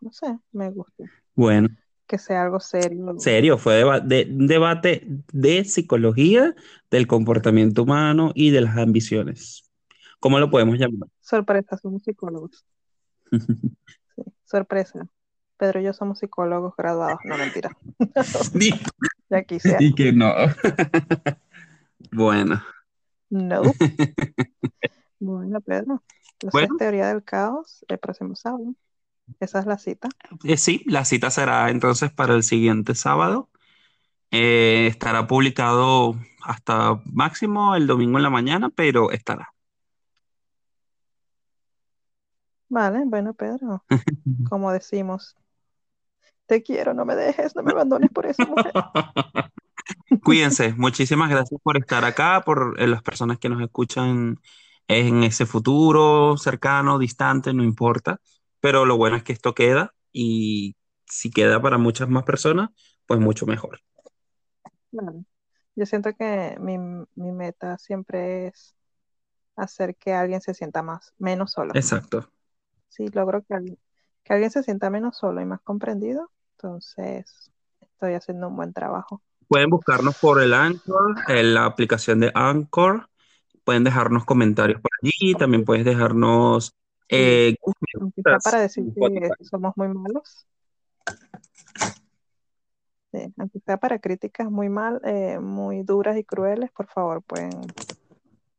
[0.00, 1.68] no sé, me gusta Bueno,
[2.06, 3.14] que sea algo serio.
[3.16, 6.54] serio, fue deba- de- un debate de psicología,
[6.90, 9.65] del comportamiento humano y de las ambiciones.
[10.20, 11.08] ¿Cómo lo podemos llamar?
[11.20, 12.64] Sorpresa, somos psicólogos.
[14.16, 15.06] Sí, sorpresa.
[15.58, 17.18] Pedro y yo somos psicólogos graduados.
[17.24, 17.70] No, mentira.
[19.28, 19.76] Ya quisiera.
[19.78, 20.32] di que no.
[22.12, 22.62] Bueno,
[23.28, 23.62] No.
[25.18, 26.02] Bueno, Pedro.
[26.32, 28.74] Entonces, bueno, teoría del caos, el próximo sábado.
[29.40, 30.08] Esa es la cita.
[30.44, 33.50] eh, sí, la cita será entonces para el siguiente sábado.
[34.30, 39.52] Eh, estará publicado hasta máximo el domingo en la mañana, pero estará.
[42.76, 43.82] Vale, bueno, Pedro.
[44.50, 45.34] Como decimos,
[46.44, 48.70] te quiero, no me dejes, no me abandones por esa mujer.
[50.22, 54.38] Cuídense, muchísimas gracias por estar acá, por eh, las personas que nos escuchan
[54.88, 58.20] en ese futuro, cercano, distante, no importa,
[58.60, 60.76] pero lo bueno es que esto queda y
[61.06, 62.68] si queda para muchas más personas,
[63.06, 63.80] pues mucho mejor.
[65.74, 66.76] Yo siento que mi,
[67.14, 68.76] mi meta siempre es
[69.56, 71.72] hacer que alguien se sienta más, menos solo.
[71.74, 72.28] Exacto.
[72.96, 73.78] Si logro que alguien,
[74.24, 77.50] que alguien se sienta menos solo y más comprendido, entonces
[77.80, 79.20] estoy haciendo un buen trabajo.
[79.48, 83.08] Pueden buscarnos por el Anchor, en la aplicación de Anchor,
[83.64, 86.74] pueden dejarnos comentarios por allí, también puedes dejarnos
[87.08, 87.56] eh,
[88.24, 90.46] sea para decir que somos muy malos.
[93.12, 97.52] Sí, aunque sea para críticas muy mal, eh, muy duras y crueles, por favor, pueden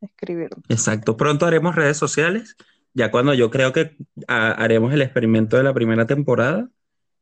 [0.01, 0.61] escribirlo.
[0.69, 1.17] Exacto.
[1.17, 2.55] Pronto haremos redes sociales,
[2.97, 3.95] ya cuando yo creo que
[4.27, 6.67] haremos el experimento de la primera temporada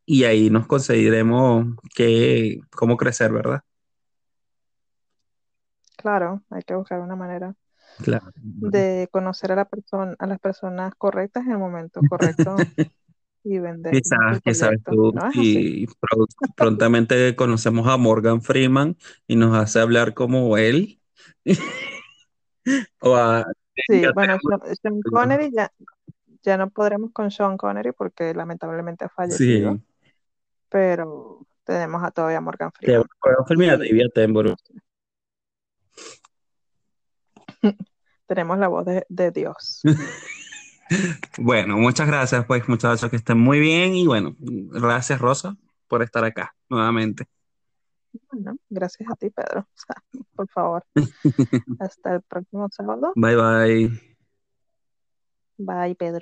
[0.05, 3.61] y ahí nos conseguiremos que, cómo crecer, ¿verdad?
[5.97, 7.55] Claro, hay que buscar una manera
[7.97, 8.31] Claro.
[8.35, 12.55] de conocer a la persona, a las personas correctas en el momento correcto
[13.43, 16.25] y vender Quizás, quizás tú y pro-
[16.55, 18.95] prontamente conocemos a Morgan Freeman
[19.27, 21.01] y nos hace hablar como él.
[22.99, 23.45] O a
[23.87, 25.71] Sí, ya bueno, tenemos- Sean, Connery ya,
[26.43, 29.81] ya no podremos con Sean Connery porque lamentablemente ha fallecido, Sí,
[30.69, 33.05] pero tenemos a todavía Morgan Freeman.
[33.23, 34.57] Morgan Freeman y a Y David Attenborough.
[38.27, 39.81] tenemos la voz de, de Dios.
[41.39, 45.57] Bueno, muchas gracias, pues, muchachos, que estén muy bien y bueno, gracias, Rosa,
[45.87, 47.25] por estar acá nuevamente.
[48.31, 49.67] Bueno, gracias a ti, Pedro.
[49.75, 50.83] O sea, por favor,
[51.79, 53.13] hasta el próximo sábado.
[53.15, 53.89] Bye, bye.
[55.57, 56.19] Bye, Pedro.